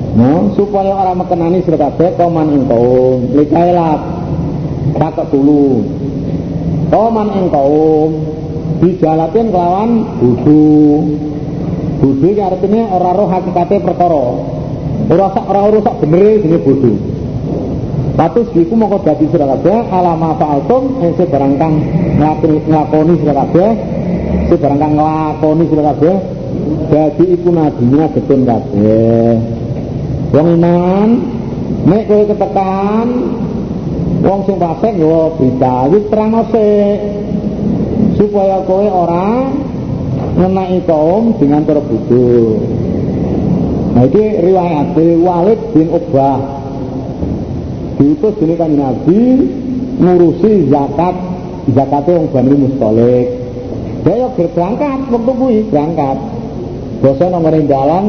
No, 0.10 0.52
supaya 0.58 0.92
orang 0.92 1.22
mekenani 1.22 1.64
sira 1.64 1.78
kabeh 1.80 2.18
koman 2.18 2.52
ing 2.52 2.64
kaum 2.66 3.30
likailat 3.38 4.02
kakek 4.98 5.32
dulu 5.32 5.86
Kauman 6.90 7.30
ing 7.38 7.46
kaum 7.54 8.10
dijalatin 8.82 9.54
kelawan 9.54 9.90
budu. 10.18 10.68
Budu 12.02 12.26
iki 12.34 12.42
artinya 12.42 12.90
ora 12.98 13.14
roh 13.14 13.30
hakikate 13.30 13.78
perkara. 13.86 14.26
Ora 15.06 15.28
sak 15.38 15.46
ora 15.46 15.70
rusak 15.70 15.96
bener 16.02 16.42
jenenge 16.42 16.66
budu. 16.66 16.94
Patus 18.18 18.50
iku 18.58 18.74
mongko 18.74 19.06
dadi 19.06 19.30
sira 19.30 19.48
kabeh 19.48 19.86
alama 19.94 20.36
fa'altum 20.36 20.98
ing 21.00 21.14
barang 21.14 21.54
kang 21.62 21.74
nglakoni 22.68 23.14
sira 23.22 23.34
kabeh 23.46 23.70
barang 24.50 24.80
kang 24.82 24.94
nglakoni 24.98 25.64
sira 25.70 25.94
dadi 26.90 27.26
iku 27.36 27.50
nadine 27.54 28.06
getun 28.14 28.42
kabeh. 28.46 29.34
Wong 30.30 30.48
iman 30.58 31.10
nek 31.90 32.04
kowe 32.06 32.24
ketekan 32.30 33.08
Wong 34.20 34.44
sing 34.44 34.60
fasik 34.60 35.00
yo 35.00 35.32
berita 35.40 35.88
iki 35.88 36.12
terang 36.12 36.44
supaya 38.20 38.58
kowe 38.68 38.84
ora 38.84 39.48
ngenai 40.36 40.84
kaum 40.84 41.40
dengan 41.40 41.64
terbudu. 41.64 42.60
Nah 43.96 44.04
ini 44.12 44.24
riwayat 44.44 44.92
Walid 45.24 45.60
bin 45.72 45.88
Uqbah. 45.88 46.40
Diutus 47.96 48.36
dini 48.44 48.56
kan 48.60 48.76
Nabi 48.76 49.20
ngurusi 50.00 50.68
zakat 50.68 51.16
zakatnya 51.76 52.24
yang 52.24 52.28
Bani 52.32 52.56
Mustolik 52.56 53.28
dia 54.00 54.32
berangkat 54.32 55.00
waktu 55.12 55.32
kuwi 55.36 55.58
berangkat 55.68 56.18
dosa 57.00 57.26
nomor 57.32 57.56
dalan 57.64 58.06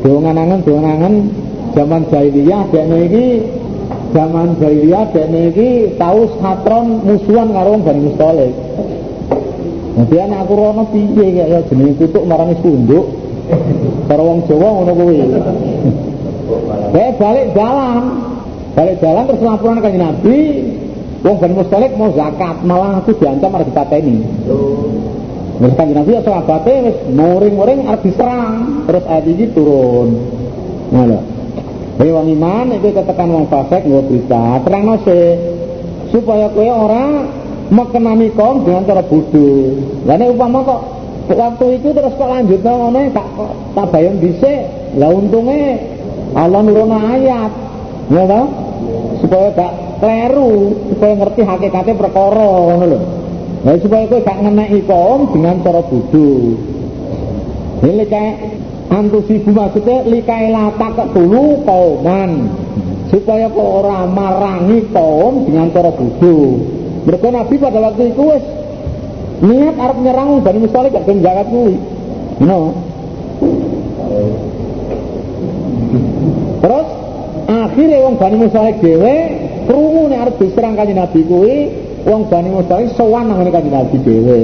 dongan-angan 0.00 0.60
dongan-angan 0.64 1.14
zaman 1.76 2.02
jahiliyah 2.08 2.62
dia 2.72 2.84
ini 2.84 3.26
zaman 4.16 4.56
jahiliyah 4.56 5.04
dekne 5.12 5.52
iki 5.52 5.70
tau 6.00 6.24
satron 6.40 7.04
musuhan 7.04 7.52
karo 7.52 7.76
wong 7.76 7.82
Bani 7.84 8.00
Mustalik. 8.08 8.54
Nanti 9.96 10.16
anak 10.20 10.44
aku 10.44 10.52
rono 10.56 10.84
piye 10.92 11.26
ya 11.40 11.60
jenenge 11.68 11.96
kutuk 12.00 12.24
marani 12.28 12.56
sunduk. 12.60 13.06
Karo 14.08 14.22
wong 14.24 14.38
Jawa 14.48 14.68
ngono 14.72 14.92
kuwi. 14.96 15.18
Saya 16.92 17.10
balik 17.20 17.46
jalan. 17.52 18.02
Balik 18.76 18.96
jalan 19.00 19.24
terus 19.24 19.40
laporan 19.40 19.80
ke 19.80 19.88
Nabi, 19.96 20.38
wong 21.24 21.36
Bani 21.40 21.54
Mustalik 21.56 21.92
mau 21.96 22.12
zakat, 22.12 22.56
malah 22.64 23.00
aku 23.00 23.16
diancam 23.16 23.52
harus 23.56 23.68
dipateni. 23.72 24.20
Terus 25.56 25.72
kan 25.72 25.88
Nabi 25.88 26.10
ya 26.12 26.20
sahabate 26.20 26.72
wis 26.84 26.96
muring-muring 27.16 27.88
arep 27.88 28.04
diserang, 28.04 28.84
terus 28.84 29.04
ayat 29.08 29.24
ini 29.24 29.44
turun. 29.56 30.08
Ngono. 30.92 31.18
Kowe 31.96 32.10
wong 32.12 32.28
iman 32.36 32.76
itu 32.76 32.92
ketekan 32.92 33.32
wong 33.32 33.48
fasik 33.48 33.88
nggo 33.88 34.04
berita, 34.04 34.60
terangno 34.68 35.00
sih 35.00 35.32
supaya 36.12 36.52
kowe 36.52 36.68
ora 36.68 37.24
mekenani 37.72 38.36
kaum 38.36 38.68
dengan 38.68 38.84
cara 38.84 39.00
bodoh. 39.00 39.80
Lah 40.04 40.20
nek 40.20 40.28
umpama 40.36 40.60
kok 40.60 40.80
waktu 41.32 41.66
itu 41.80 41.88
terus 41.96 42.12
kok 42.20 42.28
lanjut 42.28 42.60
ngono 42.60 43.00
tak 43.16 43.26
tak 43.72 43.86
bayang 43.96 44.20
dhisik. 44.20 44.60
Lah 45.00 45.08
untunge 45.08 45.80
Allah 46.36 46.60
nurono 46.60 47.00
ayat. 47.00 47.52
Ya? 48.12 48.44
Supaya 49.16 49.48
gak 49.56 49.72
kleru, 50.04 50.76
supaya 50.92 51.12
ngerti 51.16 51.40
hakikatnya 51.48 51.94
perkara 51.96 52.44
ngono 52.44 52.84
lho. 52.84 53.00
Nah, 53.66 53.74
supaya 53.82 54.06
kowe 54.06 54.22
gak 54.22 54.46
ngeneki 54.46 54.86
kaum 54.86 55.26
dengan 55.34 55.58
cara 55.58 55.82
bodoh. 55.82 56.54
Ini 57.82 58.06
kayak 58.06 58.36
antusibu 58.94 59.50
maksudnya 59.50 60.06
likai 60.06 60.54
lata 60.54 60.94
ketulu 60.94 61.66
kauman 61.66 62.46
supaya 63.10 63.50
kau 63.50 63.82
orang 63.82 64.14
marangi 64.14 64.86
kaum 64.94 65.50
dengan 65.50 65.74
cara 65.74 65.90
bodoh. 65.90 66.62
Mereka 67.10 67.26
nabi 67.34 67.54
pada 67.58 67.78
waktu 67.82 68.14
itu 68.14 68.22
wes 68.22 68.44
niat 69.42 69.74
arep 69.82 69.98
nyerang 69.98 70.46
Bani 70.46 70.58
Mustalik 70.62 70.94
gak 70.94 71.10
jagat 71.10 71.50
kuwi. 71.50 71.74
No. 72.46 72.70
Terus 76.62 76.88
akhirnya 77.50 77.98
wong 77.98 78.14
Bani 78.14 78.36
Mustalik 78.46 78.78
dhewe 78.78 79.16
krungu 79.66 80.06
nek 80.06 80.22
arep 80.22 80.34
diserang 80.38 80.78
kanjeng 80.78 81.02
Nabi 81.02 81.20
kuwi 81.26 81.85
wong 82.06 82.30
Bani 82.30 82.48
Mustalik 82.54 82.94
sowan 82.94 83.26
nang 83.26 83.42
kanjeng 83.42 83.74
Nabi 83.74 83.96
dhewe. 84.00 84.42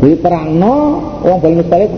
Diterangno 0.00 0.74
wong 1.20 1.38
Bani 1.38 1.54
Mustalik 1.60 1.92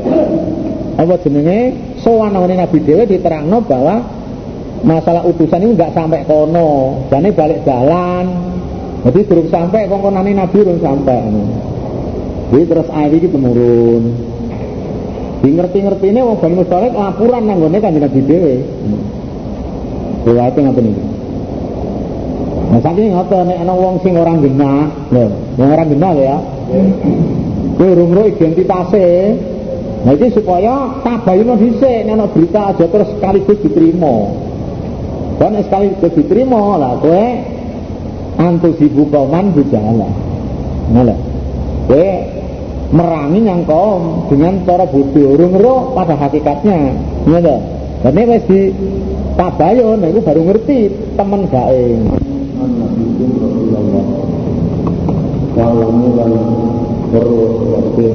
apa 0.99 1.15
jenenge? 1.23 1.61
Sowan 2.03 2.35
nang 2.35 2.51
Nabi 2.51 2.79
dhewe 2.83 3.07
diterangno 3.07 3.63
bahwa 3.63 4.03
masalah 4.83 5.23
utusan 5.25 5.63
ini 5.63 5.79
enggak 5.79 5.95
sampai 5.95 6.27
kono. 6.27 7.07
Jane 7.09 7.31
balik 7.31 7.63
jalan 7.63 8.55
jadi 9.05 9.21
durung 9.29 9.49
sampai 9.53 9.85
kongkonane 9.85 10.33
Nabi 10.33 10.57
durung 10.65 10.81
sampai. 10.81 11.29
Jadi 12.45 12.65
terus 12.71 12.89
ayat 12.93 13.13
ini 13.17 13.27
temurun 13.27 14.03
Di 15.45 15.51
ngerti-ngertine 15.53 16.21
wong 16.25 16.41
Bani 16.41 16.55
Mustalik 16.57 16.93
laporan 16.97 17.45
nang 17.45 17.61
Kanjeng 17.61 18.01
Nabi 18.01 18.21
dhewe. 18.25 18.55
Riwayate 20.25 20.59
ngoten 20.65 20.89
iki. 20.89 21.14
Nah 22.75 22.83
saking 22.83 23.15
ngoten 23.15 23.55
nek 23.55 23.63
ana 23.63 23.71
wong 23.71 24.03
sing 24.03 24.19
ora 24.19 24.35
genah, 24.35 24.91
lho, 25.15 25.31
wong 25.55 25.69
ora 25.79 25.87
genah 25.87 26.13
ya. 26.19 26.37
Kowe 27.79 27.87
urung 27.95 28.19
identitase. 28.27 29.39
Nah 30.03 30.11
iki 30.11 30.35
supaya 30.35 30.91
tabayun 31.07 31.55
dhisik 31.55 32.03
nek 32.03 32.19
ana 32.19 32.27
berita 32.27 32.75
aja 32.75 32.83
terus 32.91 33.15
sekaligus 33.15 33.63
diterima. 33.63 34.27
Dan 35.39 35.55
sekaligus 35.63 36.19
diterima 36.19 36.75
lah 36.75 36.99
kowe 36.99 37.25
antusibu 38.43 39.07
kauman 39.07 39.55
bujala. 39.55 40.11
Nah, 40.91 41.15
kowe 41.87 42.11
merangi 42.91 43.41
yang 43.47 43.63
kaum 43.71 44.27
dengan 44.27 44.67
cara 44.67 44.91
urung 44.91 45.95
pada 45.95 46.19
hakikatnya. 46.19 46.91
Ngono. 47.23 47.57
Dan 48.03 48.19
ini 48.19 48.35
wis 48.35 48.45
di 48.51 48.61
tabayun 49.39 50.03
itu 50.11 50.21
baru 50.27 50.43
ngerti 50.43 50.79
teman 51.15 51.47
gawe. 51.47 51.87
Kalau 56.05 56.21
mulan 56.21 56.37
terus 57.17 57.55
waktu 57.65 58.07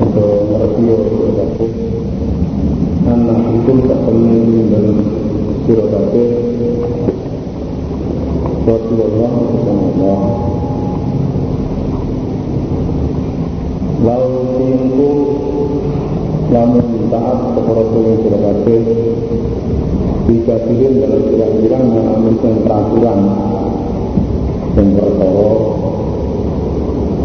atau 0.00 0.28
ngerti 0.48 0.84
waktu 1.36 1.66
anak 3.04 3.40
itu 3.60 3.72
tak 3.84 4.00
pernah 4.08 4.40
dalam 4.72 4.98
sirotake 5.68 6.24
Rasulullah 8.64 9.32
Rasulullah 9.36 10.20
Lalu 14.00 14.40
tingku 14.56 15.12
Lamun 16.48 16.88
taat 17.12 17.38
kepada 17.52 17.80
Rasulullah 17.84 18.16
sirotake 18.16 18.76
Dikasihin 20.24 20.92
dalam 21.04 21.20
kira-kira 21.36 21.78
mengalami 21.84 22.32
peraturan 22.40 23.20
dan 24.72 24.94
perkara 24.94 25.48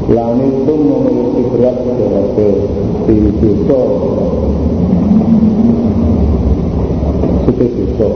Langit 0.03 0.67
pun 0.67 0.79
memiliki 0.83 1.47
berat 1.47 1.79
sebagai 1.79 2.51
di 3.07 3.15
dosa 3.39 3.79
Sudah 7.47 7.69
dosa 7.71 8.09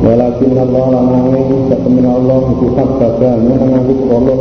Walakin 0.00 0.52
Allah 0.56 0.84
lamangin 0.96 1.68
Setemin 1.68 2.08
Allah 2.08 2.40
Kukat 2.56 2.88
badan 2.96 3.38
Menangis 3.52 4.00
Allah. 4.08 4.40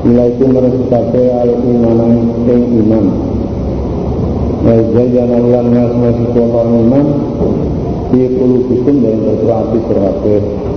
Nilai 0.00 0.32
itu 0.32 0.44
meresukake 0.48 1.24
al-imanan 1.28 2.12
Yang 2.48 2.64
iman. 2.80 3.04
Wajajan 4.64 5.28
Allah 5.28 5.62
Nas 5.68 5.92
masih 5.92 6.28
Allah 6.40 6.64
iman 6.72 7.06
Di 8.16 8.32
kulubikum 8.32 8.96
Dan 9.04 9.28
bersuati 9.28 9.78
serhatir 9.92 10.69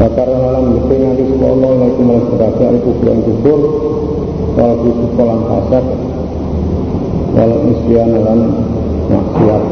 Bakar 0.00 0.28
malam 0.32 0.80
nganti 0.96 1.24
Allah 1.44 1.70
Nilai 1.76 1.86
itu 1.92 2.00
meresukake 2.00 2.64
al-kubur 2.64 3.06
Al-kubur 3.12 3.60
Walau 4.56 4.88
sekolah 4.88 5.38
kasar 5.44 5.84
Walau 7.36 7.58
isyan 7.68 8.08
Walau 8.16 8.40
maksiat 9.12 9.62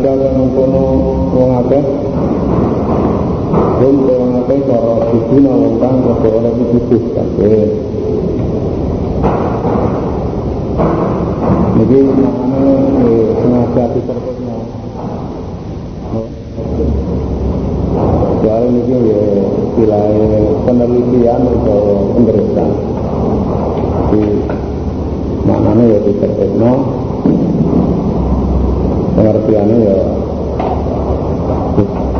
Dalam 0.00 0.32
mengkono 0.40 0.84
wong 1.36 1.50
akeh 1.60 1.84
Hum 3.54 3.96
wong 4.08 4.32
akeh 4.40 4.58
kang 5.78 5.96
rada 6.04 6.28
oleh 6.30 6.52
dituduh 6.56 7.02
kabeh. 7.14 7.68
Jadi 11.74 11.98
maknanya 12.06 12.74
eh, 13.04 13.26
sengaja 13.40 13.84
ditertibno. 13.92 14.56
Soalnya 18.44 18.80
ini 18.84 18.96
ya 19.10 19.22
istilah 19.94 20.44
penelitian 20.66 21.40
atau 21.46 21.80
pemeriksaan. 22.18 22.72
Jadi 24.14 24.22
maknanya 25.44 25.84
ya 25.84 25.98
ditertibno 26.02 26.72
pengertiannya 29.14 29.76
ya 29.84 29.98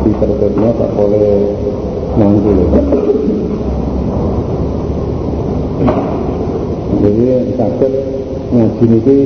di 0.05 0.11
tertibnya 0.21 0.69
tak 0.77 0.91
boleh 0.93 1.29
nanti 2.15 2.51
jadi 7.01 7.25
sakit 7.57 7.93
ngaji 8.55 8.85
ini 8.85 9.17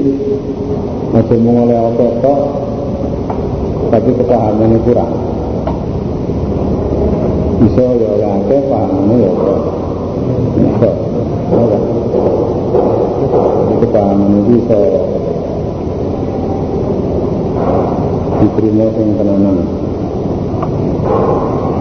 mau 1.43 1.63
oleh 1.67 1.79
otot 1.91 2.41
tapi 3.89 4.09
kepahamannya 4.15 4.79
kurang 4.85 5.28
bisa 7.59 7.83
ya 7.99 8.07
oleh 8.15 8.29
akeh 8.39 8.61
ya 8.71 9.31
bisa 10.55 10.89
kepahaman 13.79 14.31
itu 14.39 14.51
bisa 14.63 14.79
diterima 18.39 18.85
yang 18.95 19.11
tenanan. 19.19 19.57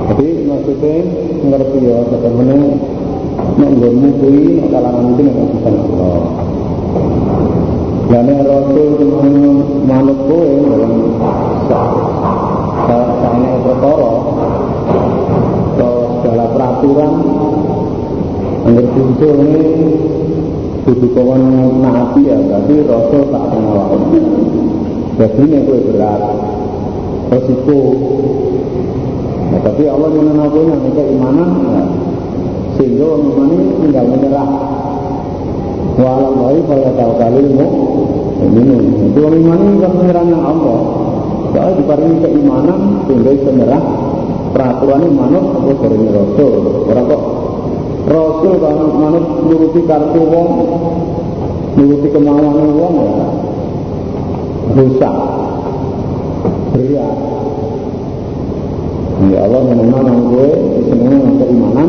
Jadi 0.09 0.29
maksudnya 0.51 0.95
ngerti 1.47 1.79
ya 1.87 1.99
bagaimana 2.11 2.55
nak 3.59 3.71
nggonmu 3.71 4.09
kuwi 4.19 4.43
nak 4.59 4.69
kalangan 4.75 5.15
iki 5.15 5.23
nek 5.23 5.37
bisa 5.55 5.71
Allah 5.71 6.23
Lane 8.09 8.37
Rasul 8.41 8.91
manut 9.85 10.19
kowe 10.27 10.49
dalam 10.49 10.93
saene 13.21 13.51
perkara 13.63 14.38
peraturan 16.79 17.13
Angger 18.69 18.87
muncul 18.95 19.35
ini 19.49 19.65
kudu 20.85 21.07
kawan 21.17 21.43
naati 21.81 22.21
ya 22.27 22.37
berarti 22.37 22.75
Rasul 22.85 23.23
tak 23.33 23.45
kenal 23.49 23.97
Jadi 25.19 25.41
ini 25.51 25.59
kue 25.67 25.79
berat 25.89 26.23
resiko. 27.33 27.81
Nah, 29.49 29.61
tapi 29.65 29.83
Allah 29.89 30.11
mengenalkan 30.15 30.65
yang 30.69 30.83
keimanan 30.95 31.51
ya. 31.65 31.83
sehingga 32.79 33.05
orang 33.09 33.25
iman 33.27 33.49
ini 33.51 33.65
tinggal 33.83 34.07
menyerah. 34.15 34.51
Tahu 35.99 37.13
kali 37.19 37.41
mau 37.57 37.71
minum. 38.47 38.83
Itu 39.11 39.19
orang 39.19 39.43
iman 39.43 39.59
ini 39.65 39.77
kan 39.83 39.93
menyerah 39.99 40.25
yang 40.29 40.45
Allah. 40.45 40.79
Soalnya 41.51 41.79
diparingi 41.83 42.17
keimanan 42.23 42.81
sehingga 43.09 43.33
menyerah 43.33 43.83
peraturan 44.55 45.05
ini 45.05 45.11
manut 45.15 45.45
apa 45.57 45.73
dari 45.89 46.09
Rasul. 46.11 46.53
Orang 46.89 47.05
kok. 47.09 47.23
Rasul 48.09 48.55
kan 48.61 48.77
manut 48.97 49.25
nuruti 49.45 49.81
kartu 49.85 50.21
wong, 50.25 50.49
nuruti 51.77 52.09
kemauan 52.09 52.69
wong 52.77 52.95
ya. 52.97 53.27
Dosa. 54.69 55.11
Berat 56.73 57.29
ya 59.27 59.43
Allah 59.43 59.61
mengenal 59.67 60.01
nang 60.07 60.21
gue 60.31 60.49
seneng 60.87 61.19
nang 61.19 61.37
keimanan 61.43 61.89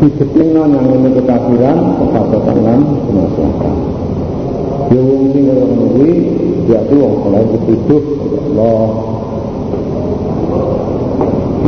disetingno 0.00 0.62
nang 0.64 0.84
ini 0.96 1.10
kekafiran 1.20 1.76
kefasatan 2.00 2.58
lan 2.64 2.80
kemaslahatan 3.04 3.74
ya 4.88 5.00
wong 5.04 5.22
sing 5.36 5.44
kaya 5.44 5.64
kuwi 5.68 6.12
ya 6.72 6.80
tuh 6.88 6.96
wong 7.04 7.14
oleh 7.28 7.44
dituduh 7.52 8.04
Allah 8.56 8.84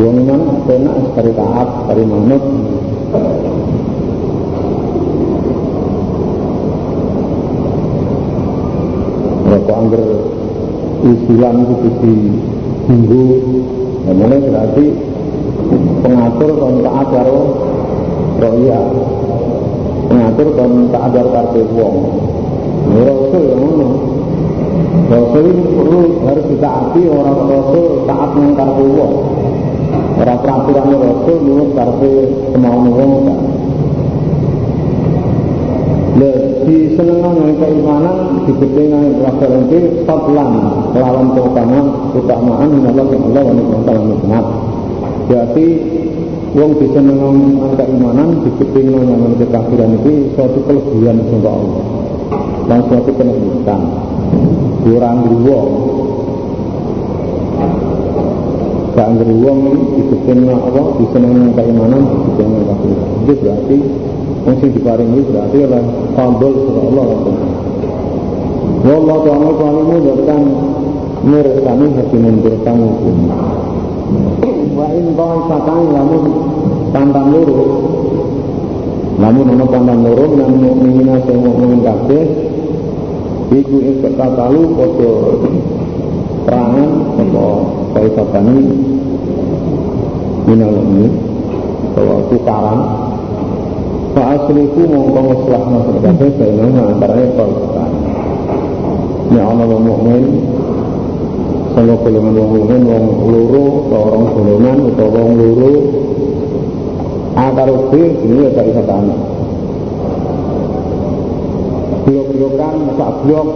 iman 0.08 0.40
enak 0.64 0.96
sekali 1.12 1.32
taat 1.36 1.68
sekali 1.84 2.02
manut 2.08 2.44
Rokok 9.50 9.76
angger 9.76 10.04
usulan 11.02 11.56
itu 11.66 11.74
di 12.00 12.14
minggu 12.86 13.24
dan 14.06 14.16
ini 14.16 14.36
berarti 14.46 14.86
pengatur 16.00 16.50
kon 16.56 16.76
taat 16.86 17.06
karo 17.10 17.40
roya 18.38 18.80
pengatur 20.06 20.48
kon 20.54 20.72
taat 20.94 21.10
karo 21.12 21.28
kartu 21.34 21.60
wong. 21.74 21.96
Ini 22.80 23.00
rasul 23.06 23.42
yang 23.42 23.60
mana? 23.60 23.88
Rasul 25.10 25.46
perlu 25.50 26.02
harus 26.24 26.44
ditaati 26.46 27.02
orang 27.10 27.38
rasul 27.50 27.84
taat 28.06 28.28
dengan 28.38 28.52
kartu 28.54 28.86
wong 28.86 29.14
orang 30.20 30.38
peraturan 30.44 30.86
rasul 31.00 31.36
menurut 31.40 31.70
kartu 31.72 32.12
kemauan 32.52 32.86
wong 32.92 33.12
kan 33.24 33.38
di 36.60 36.76
senengan 36.94 37.34
keimanan 37.56 38.16
di 38.44 38.52
kepengan 38.52 39.04
rasul 39.24 39.52
itu 39.66 40.04
fadlan 40.04 40.50
lawan 40.92 41.26
keutamaan 41.32 41.86
keutamaan 42.12 42.68
Allah 42.84 43.06
Allah 43.08 43.42
wa 43.42 43.54
nikmat 43.56 43.98
nikmat 44.06 44.44
berarti 45.26 45.66
wong 46.50 46.82
bisa 46.82 46.98
menang 46.98 47.62
angka 47.62 47.86
imanan 47.86 48.42
dikepingin 48.42 49.06
nyaman 49.06 49.38
kekafiran 49.38 49.94
itu 50.02 50.34
suatu 50.34 50.58
kelebihan 50.66 51.22
untuk 51.22 51.46
Allah. 51.46 51.82
Dan 52.66 52.80
suatu 52.86 53.10
kenikmatan. 53.14 53.80
Kurang 54.82 55.18
wong 55.46 55.70
gak 58.96 59.08
ngeri 59.14 59.34
wong 59.38 59.58
dikepingin 59.96 60.50
apa? 60.50 60.82
Bisa 60.98 61.16
menang 61.18 61.54
angka 61.54 61.62
imanan 61.66 62.02
dikepingin 62.10 62.58
kekafiran 62.64 63.08
itu 63.20 63.32
berarti 63.38 63.76
yang 64.40 64.56
sing 64.58 64.70
diparingi 64.72 65.20
berarti 65.28 65.56
adalah 65.62 65.84
fadl 66.16 66.52
surah 66.64 66.84
Allah 66.88 67.06
Wallah 68.80 69.18
ta'ala 69.28 69.50
kalimu 69.60 69.96
dan 70.00 70.44
kami 71.60 71.86
hakimun 72.00 72.36
bertanggung 72.40 72.96
hukum 72.96 73.28
wa 74.80 74.86
in 74.96 75.12
ta'ifatan 75.12 75.78
lamun 75.92 76.24
pantang 76.90 77.28
loro 77.28 77.66
lamun 79.20 79.46
ana 79.52 79.64
pantang 79.68 80.00
loro 80.00 80.24
nang 80.32 80.50
mukminina 80.56 81.20
sing 81.28 81.38
mukmin 81.44 81.84
kabeh. 81.84 82.24
Iku 83.50 83.76
ing 83.82 83.98
kekatalu 83.98 84.62
padha 84.78 85.12
perangan 86.50 86.90
apa 87.14 87.46
ta'ifatan 87.94 88.46
minal 90.50 90.74
ini 90.82 91.06
bahwa 91.94 92.26
tukaran. 92.26 92.80
Fa 94.10 94.34
asliku 94.34 94.82
mongko 94.90 95.20
ngeslah 95.30 95.62
masuk 95.70 95.96
kabeh 96.02 96.30
bainahuma 96.34 96.82
antarane 96.90 97.26
ta'ifatan 97.38 97.90
Ya 99.30 99.46
Allah 99.46 99.78
mukmin 99.78 100.42
sama 101.70 101.94
golongan 102.02 102.34
wong 102.34 102.50
mukmin 102.50 102.82
wong 102.82 103.04
loro 103.30 103.64
orang 103.94 104.24
golongan 104.34 104.76
utawa 104.90 105.22
wong 105.22 105.30
loro 105.38 105.74
A 107.38 107.54
karo 107.54 107.94
B 107.94 108.10
ini 108.26 108.42
ya 108.42 108.50
gak 108.58 108.66
bisa 108.74 108.82
tanah 108.90 109.18
blok-blokan 112.10 112.74
sak 112.98 113.10
blok 113.22 113.48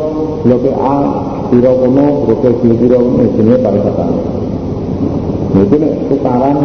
blok 0.46 0.64
A 0.78 0.98
piro 1.54 1.70
kono 1.78 2.26
blok 2.26 2.42
B 2.66 2.66
piro 2.82 2.98
ini 3.14 3.30
jenenge 3.38 3.62
pariwisata. 3.62 4.06
Itu 5.54 5.76
nih 5.78 5.92
tukaran 6.10 6.58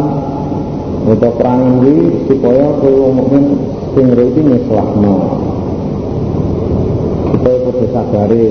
untuk 1.06 1.32
perangan 1.38 1.78
ini 1.86 2.26
supaya 2.26 2.74
kalau 2.82 3.14
mukmin 3.14 3.44
sing 3.94 4.06
iki 4.10 4.40
nyeslahno 4.42 5.14
supaya 7.30 7.56
kudu 7.70 7.86
sadare. 7.94 8.46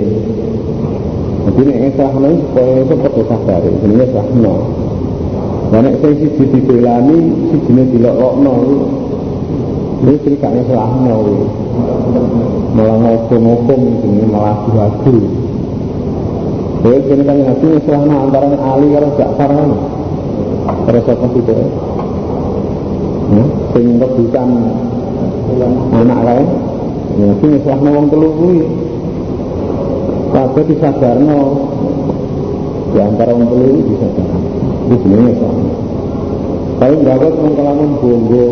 Jadi 1.39 1.61
nek 1.65 1.77
ngesrahno 1.83 2.29
supaya 2.39 2.71
itu 2.87 2.95
padha 2.95 3.23
sadare, 3.27 3.69
jenenge 3.83 4.05
sahno. 4.15 4.55
Lah 5.75 5.79
nek 5.83 5.95
sing 5.99 6.13
siji 6.23 6.45
dibelani, 6.55 7.19
sijine 7.51 7.83
dilokokno. 7.91 8.55
Ini 9.99 10.13
cerikane 10.23 10.63
selahno 10.71 11.19
malah 12.79 12.95
ngomong-ngomong 13.27 13.83
ini 14.07 14.23
malah 14.31 14.63
lagu 14.71 15.38
Jadi 16.79 17.11
ini 17.11 17.23
kan 17.27 17.37
ngaji 17.43 17.67
selahno 17.83 18.15
antara 18.23 18.55
Ali 18.55 18.87
karo 18.95 19.07
Ja'far 19.19 19.51
kan 19.51 19.71
Terus 20.87 21.05
apa 21.11 21.25
sih 21.27 21.41
itu 21.43 21.53
ya, 21.53 21.65
Sing 23.75 23.85
anak 25.91 26.19
lain. 26.23 26.47
Ngaji 27.19 27.47
selahno 27.67 27.89
wong 27.93 28.05
telu 28.07 28.29
kabeh 30.29 30.63
disadarno 30.69 31.39
di 32.89 32.99
antara 33.01 33.33
orang 33.33 33.49
telu 33.49 33.81
disadarno 33.85 34.39
itu 34.89 34.95
sebenarnya 35.05 35.33
kalau 36.79 36.95
nggak 37.03 37.15
ada 37.19 37.27
kelamun 37.29 37.91
bongo 37.99 38.45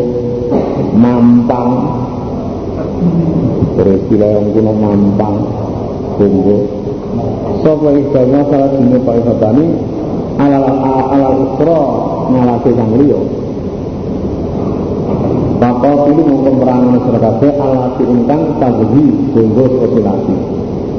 mampang. 0.94 1.70
Terus 3.74 4.02
yang 4.14 4.52
kuno 4.52 4.72
mampang 4.76 5.36
bongo 6.20 6.58
Sopo 7.58 7.90
istilahnya 7.90 8.46
salah 8.46 8.70
dino 8.70 8.98
Pak 9.02 9.14
Ifatani 9.18 9.66
alal 10.38 10.62
alal 11.10 11.34
usra 11.42 11.80
ngalasi 12.30 12.70
sang 12.78 12.92
liya. 13.02 13.20
Bapak 15.58 15.94
pilih 16.06 16.22
mengkomprangan 16.22 16.62
perangan 16.62 16.94
masyarakat 17.02 17.54
alati 17.58 18.04
ingkang 18.06 18.42
taghi 18.62 19.06
bongo 19.34 19.64
sosialasi 19.82 20.36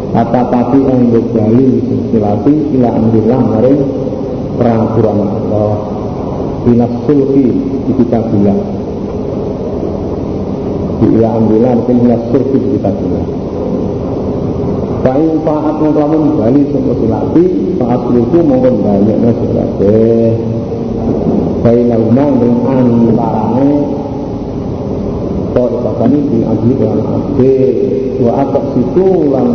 kata 0.10 0.42
tapi 0.52 0.80
yang 0.84 1.02
berjali 1.14 1.80
silati 2.12 2.56
ila 2.76 2.90
amrillah 2.92 3.40
maring 3.40 3.82
peraturan 4.60 5.18
Allah. 5.24 5.74
Binas 6.60 6.92
sulki 7.08 7.48
di 7.88 7.92
kita 8.04 8.20
bila 8.20 8.56
ila 11.08 11.30
amrillah 11.40 11.72
mungkin 11.80 11.96
binas 12.04 12.24
sulki 12.36 12.58
di 12.60 12.70
kita 12.76 12.92
bila 12.92 13.49
Fa'in 15.00 15.34
fa'at 15.48 15.76
mengkelamun 15.80 16.24
bali 16.36 16.62
sebuah 16.70 16.98
silati 17.00 17.46
Fa'at 17.80 18.02
luku 18.12 18.40
mungkin 18.44 18.74
banyaknya 18.84 19.32
silati 19.40 20.00
Fa'in 21.64 21.88
alumah 21.88 22.30
dengan 22.36 22.88
antarane 23.10 23.72
Kau 25.50 25.66
dikatakan 25.72 26.12
ini 26.14 26.40
adil 26.46 26.76
dengan 26.78 27.00
adil 27.16 27.76
Wa 28.20 28.32
atak 28.44 28.66
situ 28.76 29.08
lan 29.32 29.50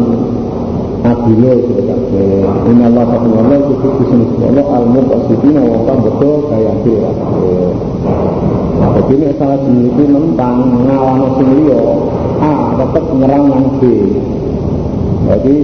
adilo 1.04 1.52
kabeh 1.68 2.48
inna 2.72 2.88
Allah 2.88 3.04
ta'ala 3.12 3.36
Allah 3.44 3.58
itu 3.68 3.88
bisa 4.00 4.16
Allah 4.48 4.66
al 4.72 4.86
muqasidina 4.88 5.60
wa 5.60 5.84
kang 5.84 6.00
betul 6.00 6.48
kaya 6.48 6.72
dhewe 6.80 7.12
jadi 8.94 9.12
ini 9.20 9.26
salah 9.36 9.58
jenis 9.60 9.92
itu 9.92 10.02
mentang 10.08 10.80
ngawano 10.80 11.28
A 12.40 12.52
tetep 12.76 13.04
nyerang 13.20 13.44
yang 13.52 13.66
B 13.78 13.82
jadi 15.24 15.56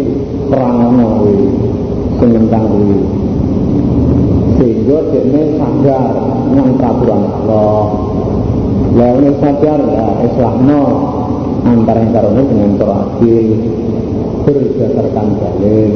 perang 0.48 0.76
ono 0.92 1.06
kuwi 1.20 1.38
sing 2.20 2.30
mentang 2.32 2.64
kuwi 2.68 2.98
sehingga 4.60 4.98
dekne 5.12 5.42
sadar 5.56 6.04
nang 6.52 6.68
peraturan 6.76 7.22
Allah 7.28 7.84
lah 8.90 9.10
ini 9.22 9.30
sadar 9.38 9.80
ya 9.86 10.06
islahno 10.26 10.82
antara 11.62 12.02
yang 12.02 12.10
karone 12.10 12.42
dengan 12.48 12.70
terakhir 12.74 13.46
berdasarkan 14.44 15.26
dalil. 15.38 15.94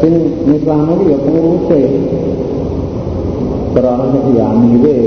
Sing 0.00 0.14
Islam 0.48 0.80
itu 0.96 1.04
ya 1.12 1.18
pengurusnya. 1.24 1.82
Terus 3.74 4.26
ya 4.38 4.44
amire 4.54 4.98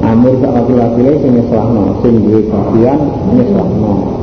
amir 0.00 0.34
sak 0.40 0.52
laki-laki 0.54 1.02
sing 1.24 1.32
Islamno, 1.40 1.84
sing 2.04 2.14
duwe 2.24 2.40
bagian 2.48 3.00
Islamno. 3.36 4.19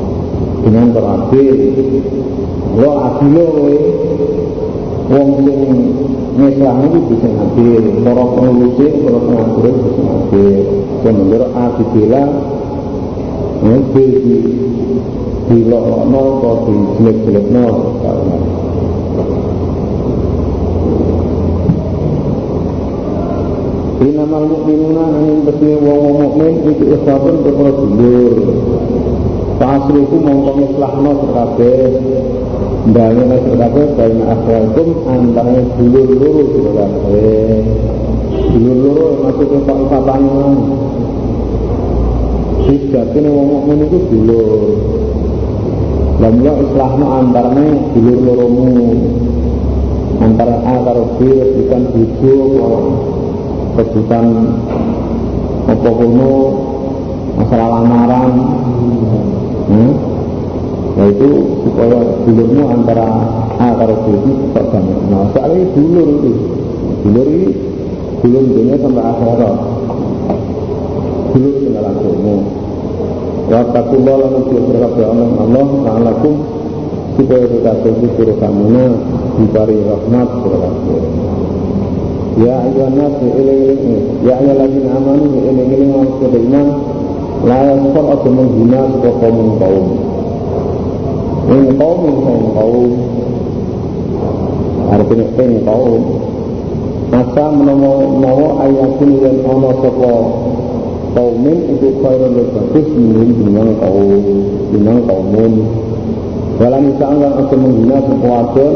Dengan 0.64 0.86
beradil. 0.94 1.58
Lo 2.78 2.90
adil 3.02 3.36
kowe 3.50 3.78
wong 5.08 5.28
sing 5.42 5.60
Islam 6.38 6.86
itu 6.86 7.00
bisa 7.10 7.30
adil, 7.34 7.84
para 8.06 8.24
pengurusnya, 8.38 8.90
para 9.02 9.20
pengatur 9.26 9.74
bisa 9.82 10.04
adil. 10.06 10.56
Sementara 11.02 11.48
adilah 11.58 12.28
ya, 13.66 13.76
di 13.90 14.06
dilokno 15.48 16.22
apa 16.38 16.50
dijelek-jelekno 16.68 17.68
Inamal 23.98 24.44
mukminuna 24.46 25.04
angin 25.10 25.42
besi 25.42 25.74
wong 25.74 26.00
wong 26.06 26.16
mukmin 26.22 26.54
itu 26.70 26.86
ikhwatun 26.94 27.36
perkara 27.42 27.72
dulur. 27.82 28.36
Fasruku 29.58 30.16
mongko 30.22 30.52
ngislahno 30.62 31.12
kabeh. 31.34 31.90
Ndalene 32.94 33.38
kabeh 33.58 33.86
baina 33.98 34.26
akhwaikum 34.38 34.90
antara 35.10 35.66
dulur 35.82 36.10
loro 36.14 36.44
kabeh. 36.78 37.66
Dulur 38.54 38.78
loro 38.86 39.06
maksudnya 39.26 39.60
Pak 39.66 39.78
Ipatane. 39.82 40.38
Sejatine 42.70 43.30
wong 43.34 43.46
mukmin 43.50 43.82
itu 43.90 43.98
dulur. 44.14 44.62
Dan 46.22 46.34
ya 46.46 46.54
islahmu 46.54 47.06
antarane 47.10 47.68
dulur 47.98 48.18
loromu 48.30 48.70
antara 50.22 50.62
A 50.66 50.74
karo 50.86 51.18
B 51.18 51.30
bukan 51.34 51.82
bujuk 51.94 52.52
rebutan 53.78 54.26
apa 55.70 55.90
masalah 57.38 57.70
lamaran 57.70 58.32
hmm? 59.70 59.94
yaitu 60.98 61.30
supaya 61.62 62.00
dulurmu 62.26 62.64
antara 62.74 63.06
A 63.62 63.68
karo 63.78 63.96
B 64.02 64.06
itu 64.18 64.32
tetap 64.50 64.66
banyak 64.74 65.00
nah 65.14 65.30
soalnya 65.36 65.64
dulur 65.78 66.08
itu 66.18 66.32
dulur 67.06 67.28
ini 67.30 67.50
dulur 68.26 68.44
dunia 68.50 68.76
sampai 68.82 69.04
akhirat 69.06 69.56
dulur 71.34 71.54
tinggal 71.62 71.86
agama 71.86 72.36
Wa 73.48 73.64
takullah 73.72 74.16
lan 74.20 74.44
ujiya 74.44 74.60
berkata 74.60 75.04
Allah 75.08 75.30
Allah 75.40 75.68
Ta'alakum 75.88 76.36
supaya 77.16 77.48
kita 77.48 77.72
sisi 77.80 78.08
suruh 78.20 78.36
rahmat 78.44 80.30
berkata 80.44 80.96
Ya 82.38 82.54
ayuhan 82.68 82.94
nas 83.00 83.16
iling-iling 83.24 84.22
Ya 84.28 84.34
ayyuhalladzina 84.36 84.90
amanu 85.00 85.32
iling-iling 85.48 85.90
wong 85.96 86.08
beriman 86.20 86.68
la 87.46 87.58
yasfar 87.70 88.06
aja 88.18 88.30
menghina 88.34 88.82
sapa 88.98 89.10
kaum 89.22 89.50
kaum. 89.62 89.86
Kaum 91.78 92.04
kaum 92.58 92.92
artinya 94.88 95.26
kaum. 95.68 96.04
Masa 97.08 97.46
menawa 97.56 98.48
ayatun 98.68 99.12
yang 99.24 99.38
ana 99.48 99.72
sapa 99.80 100.14
kaumin 101.16 101.58
itu 101.72 101.88
khairul 102.04 102.48
bagus 102.52 102.88
minum 102.98 103.70
kaum 103.80 104.10
dengan 104.74 104.98
kaumun. 105.06 105.54
Dalam 106.58 106.82
misalnya 106.90 107.30
aja 107.38 107.56
menghina 107.56 107.98
sapa 108.02 108.26
wadon 108.28 108.76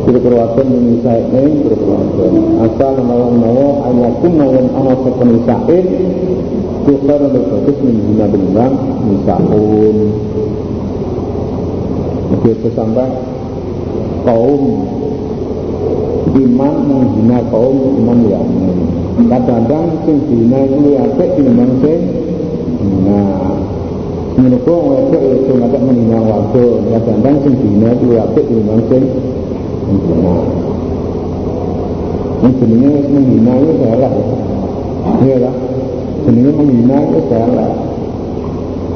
berperwakilan 0.00 0.68
menisain 0.68 1.52
berperwakilan 1.64 2.34
asal 2.66 2.92
menawa-nawa 2.98 3.68
ayakum 3.88 4.32
yang 4.40 4.68
ana 4.74 4.94
sapa 4.96 5.22
lebih 6.86 7.42
bagus 7.50 7.76
menghina 7.84 8.26
beneran 8.30 8.72
Misaun 9.04 9.96
Begitu 12.30 12.68
sampai 12.72 13.08
Kaum 14.24 14.62
Iman 16.30 16.74
menghina 16.88 17.38
kaum 17.52 18.00
iman 18.00 18.18
yang 18.24 18.48
Kadang-kadang 19.20 19.86
sing 20.08 20.16
dina 20.30 20.64
itu 20.64 20.96
apik 20.96 21.28
tinimbang 21.36 21.72
sing 21.84 22.00
Nah 23.04 23.60
Menurutku 24.40 24.72
wedok 24.72 25.22
itu 25.36 25.52
ngajak 25.60 25.82
menghina 25.84 26.18
waktu 26.24 26.64
Kadang-kadang 26.88 27.36
sing 27.44 27.54
dina 27.60 27.88
itu 27.92 28.06
apik 28.16 28.44
tinimbang 28.48 28.82
sing 28.88 29.04
Nah 30.16 30.42
Ini 32.40 32.50
jenenge 32.56 33.00
menghina 33.12 33.52
itu 33.60 33.72
salah 33.84 34.12
Iya 35.20 35.36
lah 35.44 35.69
jenenge 36.30 36.54
menghina 36.54 36.96
itu 37.10 37.20
salah 37.26 37.70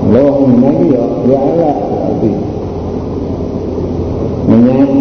kalau 0.06 0.46
menghina 0.46 0.68
itu 0.70 0.84
ya 0.94 1.04
ya 1.26 1.38
elek 1.50 1.76
berarti 1.90 2.32
menyang 4.46 4.92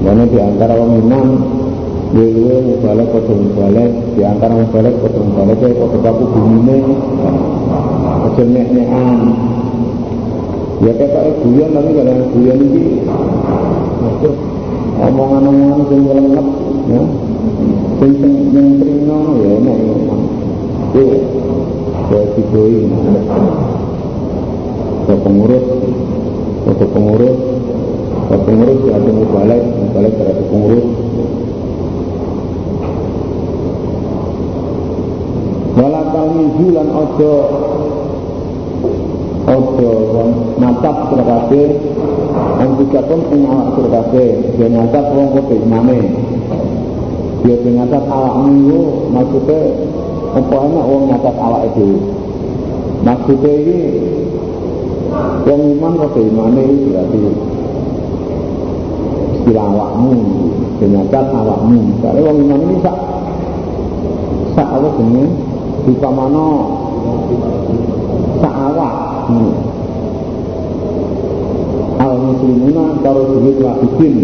karena 0.00 0.24
di 0.30 0.38
antara 0.38 0.72
orang 0.78 0.92
minang 1.02 1.28
Dewe 2.10 2.74
balik 2.82 3.06
kode 3.14 3.34
balik 3.54 3.90
di 4.18 4.22
antara 4.26 4.58
balik 4.66 4.94
kode 4.98 5.20
balik 5.30 5.58
itu 5.62 5.74
kode 5.78 5.98
kaku 6.02 6.24
bumine 6.26 6.78
aja 8.26 8.42
nek-nekan 8.42 9.18
ya 10.82 10.92
kayak 10.98 11.38
guyon 11.38 11.70
tapi 11.70 11.90
kalau 11.94 12.26
guyon 12.34 12.58
ini 12.66 12.84
omongan-omongan 15.00 15.80
sing 15.86 16.00
lengkap 16.02 16.46
ya 16.90 17.02
sing 18.02 18.12
sing 18.18 18.34
yang 18.58 18.68
trino 18.82 19.20
ya 19.38 19.49
itu 20.90 21.06
saya 22.10 22.26
diboi 22.34 22.82
ke 25.06 25.14
pengurus. 25.22 25.66
Ke 26.66 26.86
pengurus. 26.90 27.38
Ke 28.26 28.36
pengurus 28.42 28.80
ya 28.90 28.98
ada 28.98 29.10
balik. 29.14 29.62
Balik 29.94 30.12
ke 30.18 30.44
pengurus. 30.50 30.86
Wala 35.78 36.02
talmizu 36.10 36.66
lan 36.74 36.88
ojo. 36.90 37.34
Ojo 39.46 39.90
natap 40.60 40.96
sira 41.10 41.24
kabeh 41.26 41.68
antikapun 42.60 43.20
ing 43.32 43.42
awak 43.48 43.66
sira 43.74 43.88
kabeh 43.98 44.30
dia 44.54 44.68
natap 44.68 45.04
wong 45.16 45.32
kowe 45.32 45.54
imame 45.56 45.98
dia 47.42 47.56
natap 47.72 48.04
awakmu 48.06 49.10
maksudnya 49.10 49.60
apa 50.30 50.54
enak 50.70 50.84
wong 50.86 51.02
nyatat 51.10 51.36
awak 51.38 51.62
itu 51.74 51.88
maksudnya 53.02 53.50
ini 53.50 53.78
wong 55.46 55.60
iman 55.78 55.92
kok 55.98 56.16
imane 56.20 56.64
berarti 56.86 57.20
istilah 59.40 59.66
awakmu 59.72 60.12
nyatat 60.80 61.26
awakmu. 61.34 61.80
Soalnya 62.00 62.20
wong 62.24 62.36
iman 62.46 62.60
ini 62.64 62.76
sak 62.80 62.96
sak 64.56 64.68
apa 64.68 64.88
jenis 64.96 65.32
di 65.88 65.92
mana 66.00 66.46
sak 68.40 68.54
awak. 68.54 68.94
Hmm. 69.30 69.52
al 72.00 72.16
muslimuna 72.16 72.96
karo 73.04 73.22
duit 73.28 73.60
wahidin. 73.60 74.16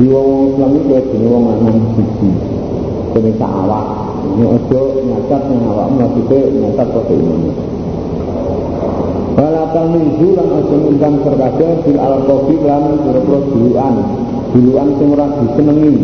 Di 0.00 0.04
wong 0.08 0.54
Islam 0.54 0.70
itu 0.78 0.94
jenis 1.12 1.28
wong 1.28 1.42
lanang 1.50 1.78
siji 1.98 2.30
jenis 3.12 3.34
sak 3.36 3.52
awak 3.52 4.01
ini 4.22 4.44
ojo 4.46 4.80
nyacat 5.02 5.42
yang 5.50 5.62
awakmu 5.66 5.96
maksudnya 6.06 6.38
nyacat 6.62 6.88
kode 6.94 7.14
ini 7.18 7.50
Walakan 9.32 9.86
minggu 9.96 10.36
lan 10.36 10.48
ojo 10.60 10.74
ngundang 10.76 11.16
serkade 11.24 11.68
bil 11.88 11.98
alkofi 11.98 12.54
lan 12.60 13.00
pura-pura 13.00 13.40
duluan. 13.48 13.94
Duluan 14.52 14.88
sing 15.00 15.08
ora 15.08 15.26
disenengi. 15.40 15.94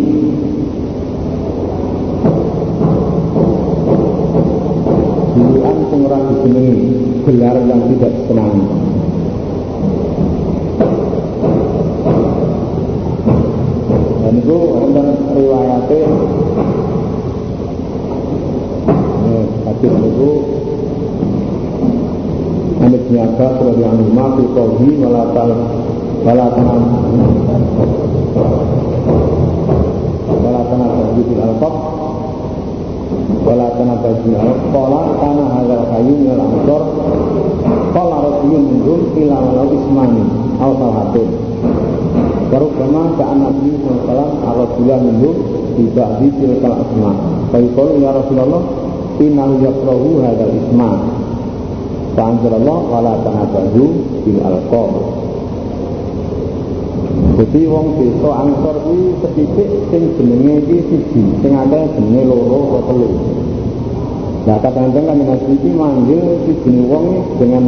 Duluan 5.37 5.77
sing 5.93 6.01
ora 6.09 6.19
gelar 7.29 7.57
yang 7.69 7.81
tidak 7.93 8.12
disenangi. 8.16 8.64
Dan 14.25 14.35
itu 14.41 14.57
wonten 14.57 15.07
riwayatnya 15.37 16.01
hadis 19.66 19.93
itu 19.93 20.30
Anis 22.78 23.03
nyata 23.11 23.59
sebagai 23.59 23.91
anima 23.91 24.39
fi 24.39 24.43
qawhi 24.55 25.03
walatan 25.03 25.51
walatan 26.22 26.68
walatan 30.30 30.80
abadi 30.86 31.22
bil 31.26 31.43
alqab 31.43 31.74
walatan 33.43 33.86
abadi 33.99 34.20
bil 34.30 34.39
alqab 34.39 34.62
qala 34.70 35.01
kana 35.18 35.45
hadzal 35.59 35.84
hayy 35.91 36.12
min 36.22 36.30
al 36.39 36.43
walau 39.43 39.74
ismani 39.74 40.22
aw 40.62 40.70
salahatun 40.78 41.28
Karukama 42.49 43.12
ka'an 43.20 43.45
Nabi 43.45 43.76
SAW 43.76 44.64
Tidak 45.76 46.11
di 46.16 46.28
ya 48.01 48.11
Rasulullah 48.14 48.62
innahu 49.27 49.55
yakrahu 49.62 50.23
hadzal 50.23 50.53
isma. 50.55 50.91
Fa 52.14 52.23
anzalallah 52.35 52.79
wala 52.87 53.14
tanabadu 53.23 53.87
bil 54.27 54.39
alqab. 54.43 54.91
Jadi 57.39 57.71
wong 57.71 57.87
desa 58.03 58.31
ansor 58.35 58.77
kuwi 58.83 59.14
sethithik 59.23 59.71
sing 59.95 60.03
jenenge 60.19 60.55
iki 60.66 60.77
siji 60.91 61.23
sing 61.39 61.53
akeh 61.55 61.87
jenenge 61.95 62.27
loro 62.27 62.83
atau 62.83 62.83
telu. 62.91 63.11
Nah 64.43 64.59
kadang-kadang 64.59 65.07
kan 65.07 65.19
Nabi 65.23 65.55
iki 65.55 65.71
manggil 65.71 66.23
si 66.43 66.53
jeneng 66.66 66.91
wong 66.91 67.07
dengan 67.39 67.64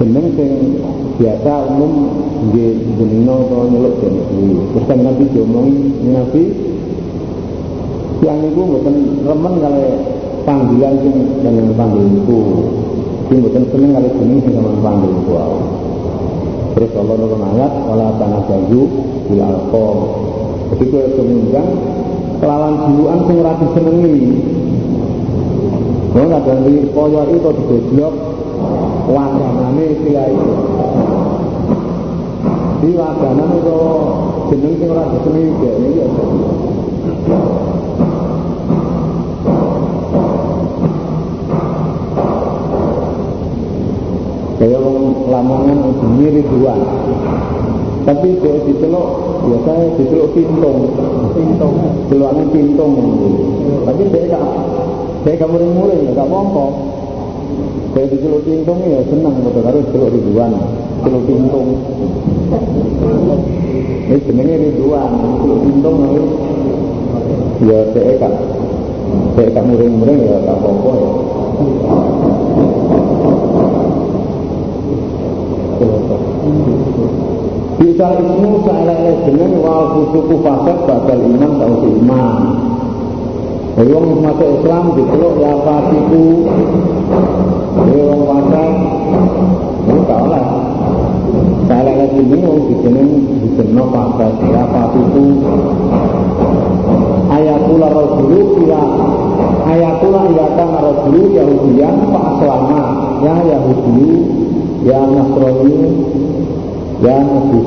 jeneng 0.00 0.26
sing 0.32 0.50
biasa 1.20 1.52
umum 1.76 1.92
nggih 2.48 2.72
jenengno 2.96 3.34
utawa 3.44 3.64
nyeluk 3.68 3.94
jeneng 4.00 4.24
kuwi. 4.32 4.52
Terus 4.72 4.84
kan 4.88 4.98
Nabi 5.04 5.24
diomongi 5.28 5.76
Nabi 6.08 6.42
yang 8.22 8.38
itu 8.46 8.62
bukan 8.62 8.94
remen 9.26 9.54
kalau 9.58 9.86
panggilan 10.46 10.94
sing 11.02 11.14
dengan 11.42 11.68
panggil 11.74 12.06
itu 12.06 12.40
sing 13.26 13.38
bukan 13.42 13.62
seneng 13.74 13.90
kalau 13.98 14.10
jeneng 14.16 14.38
sing 14.46 14.52
sama 14.54 14.70
panggil 14.82 15.10
itu 15.10 15.34
terus 16.72 16.92
Allah 16.96 17.14
nurun 17.20 17.42
ayat 17.52 17.72
wala 17.84 18.06
tanasaju 18.16 18.82
bil 19.28 19.42
alqab 19.42 19.98
jadi 20.72 20.84
kalau 20.88 21.10
kemudian 21.20 21.66
kelawan 22.40 22.74
jiluan 22.88 23.18
sing 23.28 23.36
ora 23.44 23.52
disenengi. 23.60 24.16
Nggak 26.12 26.44
ada 26.44 26.54
koyo 26.92 27.22
itu 27.28 27.48
digojlok 27.56 28.14
wadanane 29.12 29.86
kiai 30.00 30.36
di 32.82 32.90
wadanan 32.96 33.50
itu 33.60 33.78
jeneng 34.48 34.74
sing 34.80 34.88
ora 34.88 35.04
disenengi 35.12 35.68
ya 36.00 36.06
Kaya 44.62 44.78
orang 44.78 45.26
lamongan 45.26 45.90
sendiri 45.98 46.38
dua. 46.46 46.70
Tapi 48.06 48.38
kalau 48.38 48.62
diceluk, 48.62 49.08
biasanya 49.42 49.90
diceluk 49.98 50.30
pintung. 50.38 50.78
Pintung. 51.34 51.74
Celuannya 52.06 52.46
pintung. 52.54 52.94
Tapi 53.82 54.02
dia 54.14 54.30
tak, 54.30 54.44
dia 55.26 55.34
gak 55.34 55.50
muring-muring, 55.50 56.14
gak 56.14 56.30
mongko. 56.30 56.66
Kayak 57.90 58.14
di 58.14 58.16
celuk 58.22 58.46
cintung 58.46 58.78
ya 58.86 59.02
senang 59.10 59.34
betul 59.42 59.66
harus 59.66 59.82
celuk 59.90 60.14
ribuan, 60.14 60.54
celuk 61.02 61.22
cintung. 61.26 61.66
Ini 64.06 64.16
jenenge 64.30 64.54
ribuan, 64.62 65.10
celuk 65.42 65.58
cintung 65.66 65.96
harus 66.06 66.30
ya 67.66 67.78
saya 67.90 68.14
kan, 68.14 68.32
saya 69.34 69.48
kan 69.58 69.64
muring-muring 69.66 70.22
ya 70.22 70.38
tak 70.46 70.54
apa 70.54 70.70
ya. 70.94 71.10
Bisa 78.02 78.18
ismu 78.18 78.66
saelek 78.66 79.30
jeneng 79.30 79.62
wal 79.62 79.94
fusuku 79.94 80.42
fasad 80.42 80.74
badal 80.90 81.22
iman 81.22 81.54
tau 81.54 81.86
iman. 81.86 82.34
Jadi 83.78 83.94
masuk 83.94 84.48
Islam 84.58 84.84
dipeluk 84.98 85.38
ya 85.38 85.54
fasiku. 85.62 86.26
Jadi 87.78 87.98
orang 88.02 88.22
fasad 88.26 88.70
itu 89.86 89.98
gak 90.02 90.18
oleh. 90.18 90.46
Saelek 91.70 92.10
jeneng 92.18 92.42
wong 92.42 92.58
dijeneng 92.74 93.10
dijeneng 93.38 93.86
fasad 93.94 94.34
ya 94.50 94.62
fasiku. 94.66 95.24
Ayatullah 97.30 97.90
Rasulu 97.94 98.66
ila 98.66 98.82
Ayatullah 99.62 100.24
iyaka 100.26 100.66
Rasulu 100.74 101.20
Yahudiyan 101.38 102.10
Pak 102.10 102.26
Selama 102.42 102.82
Ya 103.22 103.34
Yahudi 103.46 104.10
Ya 104.82 105.06
Nasrani 105.06 105.74
Ya 107.02 107.18
Nabi 107.18 107.58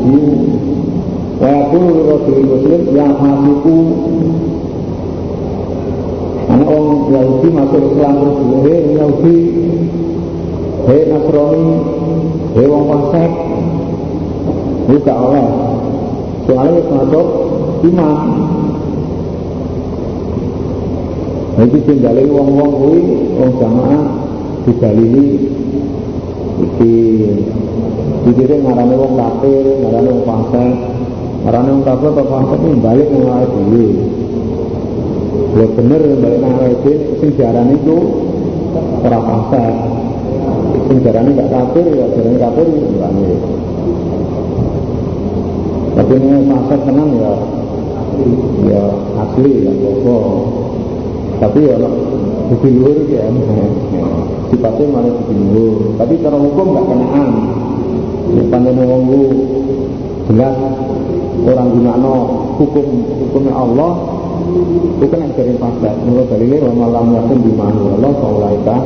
Wa 1.44 1.50
yakulu 1.52 1.94
Rasul 2.08 2.40
Muslim 2.48 2.82
Ya 2.96 3.08
Masiku 3.20 3.78
Karena 6.48 6.66
orang 6.72 7.00
Yahudi 7.12 7.48
masuk 7.52 7.82
Islam 7.92 8.14
terus 8.16 8.38
Hei 8.64 8.80
Yahudi 8.96 9.40
Hei 10.88 11.02
Nasrani 11.12 11.76
Hei 12.56 12.66
Wong 12.72 12.86
Pasek 12.88 13.32
Itu 14.88 14.98
gak 15.04 15.20
oleh 15.20 15.48
Soalnya 16.48 16.82
masuk 16.96 17.28
iman 17.92 18.20
Itu 21.60 21.78
tinggalin 21.84 22.32
wong-wong 22.32 22.72
kuwi 22.72 23.02
wong 23.36 23.52
jamaah 23.60 24.04
didalili 24.64 25.28
iki 26.56 26.96
dikira 28.26 28.57
ngarane 28.57 28.95
wong 28.97 29.13
kafir, 29.13 29.65
ngarane 29.86 30.09
wong 30.09 30.23
fasik, 30.26 30.73
ngarane 31.45 31.69
wong 31.78 31.84
kafir 31.86 32.09
atau 32.09 32.26
fasik 32.26 32.59
ini 32.65 32.78
balik 32.82 33.07
nang 33.13 33.23
awake 33.30 33.53
dhewe. 33.69 33.86
Ya 35.55 35.65
bener 35.78 36.01
balik 36.17 36.39
nang 36.41 36.53
awake 36.57 36.78
dhewe 36.82 36.95
sing 37.21 37.30
diarani 37.38 37.78
iku 37.78 37.97
ora 39.05 39.19
fasik. 39.21 39.73
Sing 40.89 40.97
diarani 41.05 41.30
gak 41.38 41.49
kafir 41.53 41.86
ya 41.86 42.05
diarani 42.17 42.38
kafir 42.41 42.65
ya 42.65 43.09
Tapi 45.95 46.13
ini 46.17 46.38
fasik 46.49 46.80
tenang 46.82 47.09
ya. 47.13 47.34
Ya 48.65 48.84
asli 49.21 49.51
ya 49.67 49.71
apa 49.76 50.17
tapi 51.36 51.67
ya 51.67 51.76
bukti 52.47 52.71
luhur 52.71 53.11
ya 53.11 53.28
sifatnya 54.49 54.86
malah 54.88 55.11
bukti 55.13 55.36
luhur. 55.36 55.99
Tapi 55.99 56.13
cara 56.23 56.38
hukum 56.39 56.67
nggak 56.73 56.86
kenaan 56.88 57.30
ya 58.34 58.43
panjang 58.49 58.78
wong 58.82 59.03
jelas 60.26 60.55
orang 61.45 61.67
gunakno 61.78 62.13
hukum 62.57 62.88
hukumnya 63.21 63.53
Allah 63.53 63.91
itu 64.97 65.05
kan 65.11 65.19
yang 65.21 65.34
dari 65.38 65.53
fasad 65.61 65.95
menurut 66.05 66.26
dalilnya 66.32 66.65
wa 66.65 66.73
malam 66.88 67.05
yakin 67.13 67.38
di 67.43 67.51
mana 67.53 67.82
Allah 67.99 68.11
faulaika 68.17 68.78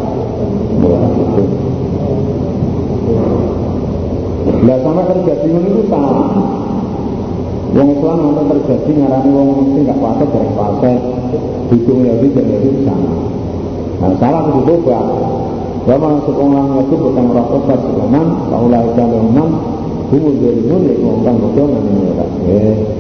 itu 0.76 1.44
Nah 4.60 4.76
sama 4.84 5.02
terjadi 5.08 5.48
itu 5.56 5.88
salah 5.88 6.36
Wong 7.70 7.90
Islam 7.96 8.18
nanti 8.34 8.44
terjadi 8.50 8.92
ngarani 8.98 9.30
wong 9.30 9.50
sing 9.72 9.84
gak 9.88 10.00
fasik 10.04 10.30
dari 10.36 10.52
fasik 10.58 11.00
Dukung 11.70 12.02
Yahudi 12.04 12.28
dan 12.34 12.46
Yahudi 12.50 12.80
sama 12.84 13.12
Nah 14.04 14.12
salah 14.20 14.42
itu 14.50 14.60
berubah 14.66 15.04
Bahwa 15.90 16.22
masuk 16.22 16.38
orang 16.38 16.86
itu 16.86 16.96
bukan 17.02 17.26
saat 17.34 17.82
sekoman 17.82 18.28
Kaulah 18.54 18.82
ikan 18.94 19.10
leman 19.10 19.50
Humul 20.14 20.38
jarimun 20.38 20.86
ya 20.86 20.94
ngomong 21.02 21.38
betul 21.50 21.66
nanti 21.74 22.99